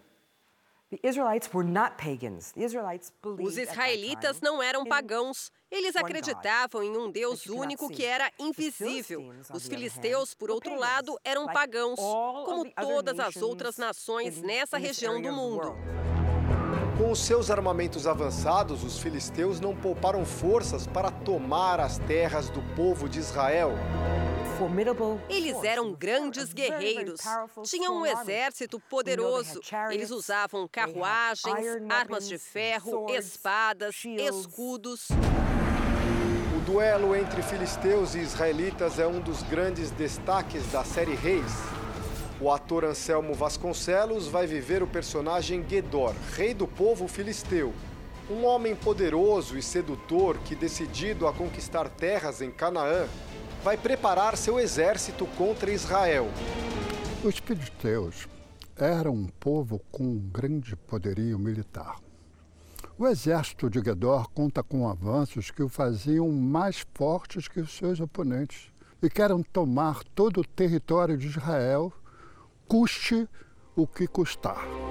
[3.39, 5.53] Os israelitas não eram pagãos.
[5.71, 9.33] Eles acreditavam em um Deus único que era invisível.
[9.55, 15.31] Os filisteus, por outro lado, eram pagãos, como todas as outras nações nessa região do
[15.33, 15.77] mundo.
[16.99, 22.61] Com os seus armamentos avançados, os filisteus não pouparam forças para tomar as terras do
[22.75, 23.73] povo de Israel.
[25.29, 27.21] Eles eram grandes guerreiros,
[27.65, 29.61] tinham um exército poderoso.
[29.91, 35.09] Eles usavam carruagens, armas de ferro, espadas, escudos.
[36.57, 41.53] O duelo entre filisteus e israelitas é um dos grandes destaques da série Reis.
[42.41, 47.73] O ator Anselmo Vasconcelos vai viver o personagem Gedor, rei do povo filisteu.
[48.31, 53.09] Um homem poderoso e sedutor que, decidido a conquistar terras em Canaã,
[53.63, 56.29] vai preparar seu exército contra Israel.
[57.23, 58.27] Os filisteus
[58.77, 61.99] eram um povo com um grande poderio militar.
[62.99, 68.01] O exército de Gedor conta com avanços que o faziam mais fortes que os seus
[68.01, 68.71] oponentes
[69.03, 71.93] e querem tomar todo o território de Israel,
[72.69, 73.29] custe
[73.75, 74.90] o que custar.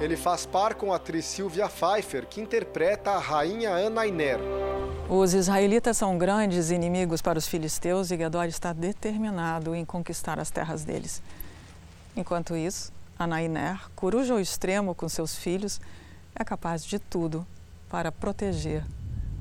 [0.00, 4.38] Ele faz par com a atriz Sylvia Pfeiffer, que interpreta a rainha Ana Iner.
[5.10, 10.50] Os israelitas são grandes inimigos para os filisteus e Gedor está determinado em conquistar as
[10.50, 11.20] terras deles.
[12.16, 15.78] Enquanto isso, Anainer, coruja ao extremo com seus filhos,
[16.34, 17.46] é capaz de tudo
[17.90, 18.82] para proteger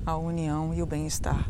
[0.06, 1.50] a união e o bem-estar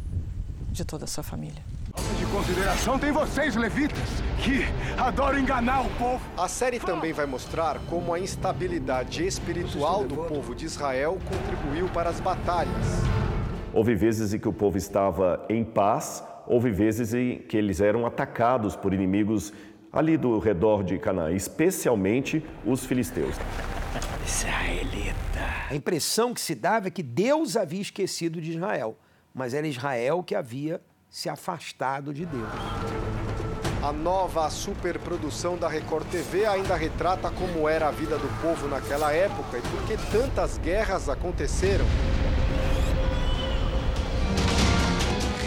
[0.71, 1.68] de toda a sua família.
[2.17, 3.97] De consideração tem vocês, levitas,
[4.43, 4.63] que
[4.97, 6.21] adoram enganar o povo.
[6.37, 12.09] A série também vai mostrar como a instabilidade espiritual do povo de Israel contribuiu para
[12.09, 12.85] as batalhas.
[13.73, 18.05] Houve vezes em que o povo estava em paz, houve vezes em que eles eram
[18.05, 19.53] atacados por inimigos
[19.91, 23.35] ali do redor de Canaã, especialmente os filisteus.
[24.25, 25.19] Israelita.
[25.69, 28.97] A impressão que se dava é que Deus havia esquecido de Israel,
[29.33, 32.49] mas era Israel que havia se afastado de Deus.
[33.81, 39.13] A nova superprodução da Record TV ainda retrata como era a vida do povo naquela
[39.13, 41.85] época e por que tantas guerras aconteceram.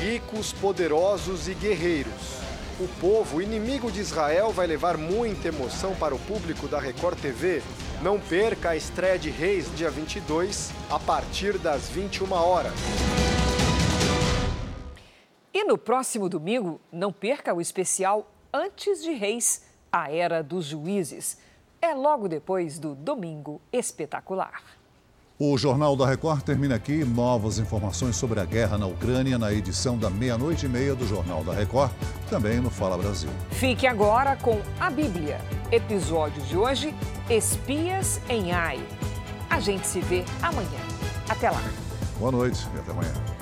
[0.01, 2.41] Ricos, poderosos e guerreiros.
[2.81, 7.63] O povo, inimigo de Israel, vai levar muita emoção para o público da Record TV.
[8.01, 12.73] Não perca a estreia de Reis, dia 22, a partir das 21 horas.
[15.55, 21.37] E no próximo domingo, não perca o especial Antes de Reis, a Era dos Juízes.
[21.81, 24.63] É logo depois do Domingo Espetacular.
[25.39, 27.05] O Jornal da Record termina aqui.
[27.05, 31.43] Novas informações sobre a guerra na Ucrânia na edição da meia-noite e meia do Jornal
[31.43, 31.91] da Record,
[32.31, 33.29] também no Fala Brasil.
[33.51, 35.39] Fique agora com a Bíblia.
[35.71, 36.95] Episódio de hoje:
[37.29, 38.81] Espias em Ai.
[39.51, 40.81] A gente se vê amanhã.
[41.29, 41.63] Até lá.
[42.19, 43.42] Boa noite e até amanhã.